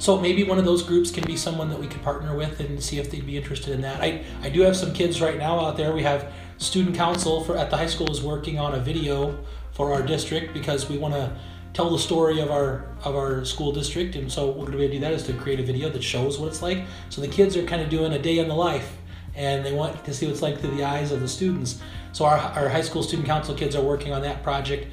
So 0.01 0.19
maybe 0.19 0.43
one 0.43 0.57
of 0.57 0.65
those 0.65 0.81
groups 0.81 1.11
can 1.11 1.23
be 1.25 1.37
someone 1.37 1.69
that 1.69 1.79
we 1.79 1.85
could 1.85 2.01
partner 2.01 2.35
with 2.35 2.59
and 2.59 2.81
see 2.81 2.97
if 2.97 3.11
they'd 3.11 3.23
be 3.23 3.37
interested 3.37 3.71
in 3.71 3.81
that. 3.81 4.01
I, 4.01 4.23
I 4.41 4.49
do 4.49 4.61
have 4.61 4.75
some 4.75 4.93
kids 4.93 5.21
right 5.21 5.37
now 5.37 5.59
out 5.59 5.77
there. 5.77 5.93
We 5.93 6.01
have 6.01 6.33
student 6.57 6.95
council 6.95 7.43
for 7.43 7.55
at 7.55 7.69
the 7.69 7.77
high 7.77 7.85
school 7.85 8.09
is 8.09 8.19
working 8.19 8.57
on 8.57 8.73
a 8.73 8.79
video 8.79 9.37
for 9.73 9.93
our 9.93 10.01
district 10.01 10.55
because 10.55 10.89
we 10.89 10.97
want 10.97 11.13
to 11.13 11.37
tell 11.73 11.91
the 11.91 11.99
story 11.99 12.39
of 12.39 12.49
our 12.49 12.87
of 13.03 13.15
our 13.15 13.45
school 13.45 13.71
district 13.71 14.15
and 14.15 14.29
so 14.31 14.47
what 14.47 14.57
we're 14.57 14.71
going 14.71 14.79
to 14.79 14.91
do 14.91 14.99
that 14.99 15.13
is 15.13 15.21
to 15.23 15.33
create 15.33 15.59
a 15.59 15.63
video 15.63 15.87
that 15.87 16.03
shows 16.03 16.37
what 16.37 16.47
it's 16.47 16.61
like 16.61 16.83
so 17.09 17.21
the 17.21 17.27
kids 17.27 17.55
are 17.55 17.63
kind 17.63 17.81
of 17.81 17.89
doing 17.89 18.11
a 18.11 18.19
day 18.19 18.39
in 18.39 18.49
the 18.49 18.53
life 18.53 18.97
and 19.35 19.65
they 19.65 19.71
want 19.71 20.03
to 20.03 20.13
see 20.13 20.25
what 20.25 20.33
it's 20.33 20.41
like 20.41 20.59
through 20.59 20.75
the 20.75 20.83
eyes 20.83 21.13
of 21.13 21.21
the 21.21 21.27
students 21.27 21.79
so 22.11 22.25
our, 22.25 22.37
our 22.37 22.67
high 22.67 22.81
school 22.81 23.01
student 23.01 23.25
council 23.25 23.55
kids 23.55 23.73
are 23.73 23.83
working 23.83 24.11
on 24.11 24.21
that 24.21 24.43
project 24.43 24.85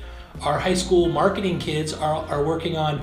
our 0.43 0.61
high 0.61 0.75
school 0.75 1.09
marketing 1.09 1.59
kids 1.59 1.93
are, 1.93 2.25
are 2.27 2.45
working 2.45 2.77
on 2.77 3.01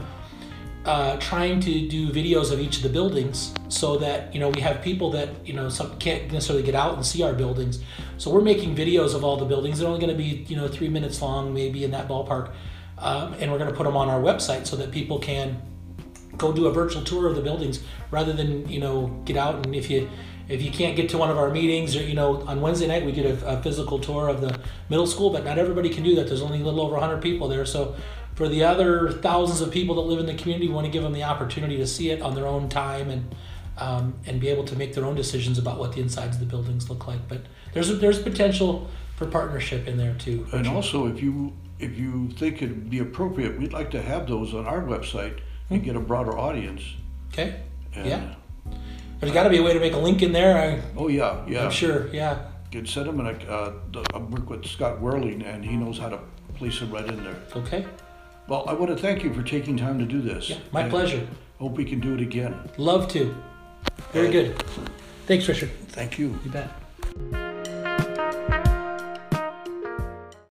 uh, 0.86 1.18
trying 1.18 1.60
to 1.62 1.88
do 1.88 2.10
videos 2.10 2.52
of 2.52 2.60
each 2.60 2.78
of 2.78 2.84
the 2.84 2.90
buildings 2.90 3.54
so 3.70 3.98
that 3.98 4.34
you 4.34 4.40
know 4.40 4.50
we 4.50 4.62
have 4.62 4.82
people 4.82 5.10
that 5.12 5.30
you 5.46 5.54
know 5.54 5.68
some 5.68 5.98
can't 5.98 6.32
necessarily 6.32 6.64
get 6.64 6.76
out 6.76 6.94
and 6.94 7.06
see 7.06 7.24
our 7.24 7.34
buildings. 7.34 7.80
So 8.18 8.32
we're 8.32 8.42
making 8.42 8.76
videos 8.76 9.16
of 9.16 9.24
all 9.24 9.38
the 9.38 9.46
buildings. 9.46 9.80
They're 9.80 9.88
only 9.88 10.00
going 10.00 10.16
to 10.16 10.18
be 10.18 10.46
you 10.48 10.56
know 10.56 10.68
three 10.68 10.90
minutes 10.90 11.22
long, 11.22 11.54
maybe 11.54 11.84
in 11.84 11.92
that 11.92 12.08
ballpark, 12.08 12.52
um, 13.00 13.34
and 13.40 13.52
we're 13.52 13.58
going 13.58 13.70
to 13.70 13.76
put 13.76 13.86
them 13.86 13.98
on 13.98 14.10
our 14.10 14.22
website 14.22 14.68
so 14.68 14.76
that 14.76 14.92
people 14.92 15.20
can 15.20 15.60
go 16.38 16.52
do 16.52 16.68
a 16.68 16.72
virtual 16.72 17.04
tour 17.04 17.28
of 17.28 17.36
the 17.36 17.42
buildings 17.42 17.82
rather 18.12 18.34
than 18.34 18.68
you 18.68 18.80
know 18.80 19.08
get 19.26 19.38
out 19.38 19.66
and 19.66 19.76
if 19.76 19.90
you 19.90 20.10
if 20.48 20.62
you 20.62 20.70
can't 20.70 20.96
get 20.96 21.10
to 21.10 21.18
one 21.18 21.32
of 21.32 21.38
our 21.38 21.50
meetings 21.50 21.96
or 21.96 22.04
you 22.04 22.14
know 22.14 22.42
on 22.42 22.62
wednesday 22.62 22.88
night 22.88 23.06
we 23.06 23.12
did 23.12 23.26
a, 23.26 23.48
a 23.48 23.62
physical 23.64 24.00
tour 24.00 24.28
of 24.28 24.42
the 24.42 24.60
middle 24.90 25.08
school 25.08 25.30
but 25.30 25.44
not 25.46 25.58
everybody 25.58 25.90
can 25.90 26.04
do 26.04 26.16
that 26.16 26.28
there's 26.28 26.42
only 26.42 26.60
a 26.62 26.64
little 26.64 26.82
over 26.82 26.94
100 26.94 27.22
people 27.22 27.48
there 27.48 27.66
so 27.66 27.96
for 28.36 28.48
the 28.50 28.64
other 28.64 29.12
thousands 29.12 29.62
of 29.62 29.72
people 29.72 29.96
that 29.96 30.02
live 30.02 30.20
in 30.20 30.26
the 30.26 30.34
community 30.36 30.68
we 30.68 30.74
want 30.74 30.86
to 30.86 30.92
give 30.92 31.04
them 31.04 31.14
the 31.14 31.24
opportunity 31.24 31.78
to 31.78 31.88
see 31.88 32.10
it 32.12 32.22
on 32.22 32.36
their 32.36 32.48
own 32.48 32.70
time 32.70 33.10
and 33.10 33.36
um, 33.78 34.14
and 34.26 34.40
be 34.40 34.48
able 34.48 34.64
to 34.64 34.76
make 34.78 34.94
their 34.94 35.04
own 35.06 35.16
decisions 35.16 35.58
about 35.58 35.78
what 35.80 35.92
the 35.94 36.00
insides 36.02 36.36
of 36.38 36.40
the 36.40 36.46
buildings 36.46 36.90
look 36.90 37.08
like 37.08 37.28
but 37.28 37.42
there's 37.74 37.98
there's 38.00 38.22
potential 38.22 38.90
for 39.18 39.26
partnership 39.26 39.88
in 39.88 39.98
there 39.98 40.14
too 40.16 40.46
And 40.54 40.68
also, 40.68 41.08
if 41.08 41.22
you 41.22 41.54
if 41.80 41.98
you 41.98 42.30
think 42.30 42.62
it'd 42.62 42.90
be 42.90 43.00
appropriate, 43.00 43.58
we'd 43.60 43.74
like 43.74 43.92
to 43.92 44.02
have 44.02 44.28
those 44.28 44.54
on 44.54 44.66
our 44.66 44.82
website 44.82 45.40
and 45.70 45.84
get 45.84 45.96
a 45.98 46.00
broader 46.00 46.38
audience. 46.38 46.82
okay 47.34 47.60
And, 47.94 48.06
Yeah. 48.08 48.36
there's 49.20 49.34
got 49.34 49.44
to 49.44 49.50
be 49.50 49.58
a 49.58 49.64
way 49.64 49.74
to 49.74 49.80
make 49.80 49.94
a 49.94 49.98
link 49.98 50.22
in 50.22 50.32
there 50.32 50.58
I, 50.58 50.82
Oh 50.98 51.08
yeah, 51.10 51.44
yeah. 51.48 51.66
i'm 51.66 51.72
sure 51.72 52.08
yeah 52.14 52.38
Get 52.72 52.88
set 52.90 53.06
them, 53.06 53.20
and 53.20 53.28
I, 53.30 53.34
uh, 53.46 53.74
the- 53.92 54.04
I 54.14 54.18
work 54.18 54.50
with 54.50 54.66
Scott 54.66 55.00
Whirling, 55.02 55.44
and 55.44 55.64
he 55.64 55.76
knows 55.78 55.98
how 56.00 56.10
to 56.10 56.20
place 56.58 56.82
it 56.82 56.88
right 56.88 57.06
in 57.08 57.24
there. 57.24 57.38
okay 57.56 57.86
Well, 58.48 58.64
I 58.68 58.74
want 58.74 58.96
to 58.96 58.98
thank 58.98 59.24
you 59.24 59.34
for 59.34 59.42
taking 59.42 59.78
time 59.78 60.00
to 60.00 60.06
do 60.06 60.22
this. 60.22 60.50
yeah 60.50 60.58
my 60.72 60.88
pleasure 60.88 61.28
Hope 61.60 61.78
we 61.78 61.86
can 61.86 62.02
do 62.02 62.14
it 62.14 62.22
again. 62.22 62.54
Love 62.78 63.08
to. 63.10 63.34
Very 64.12 64.28
uh, 64.28 64.32
good. 64.32 64.64
Thanks, 65.26 65.48
Richard. 65.48 65.72
Thank 65.88 66.20
you. 66.20 66.38
You 66.44 66.52
bet. 66.52 67.45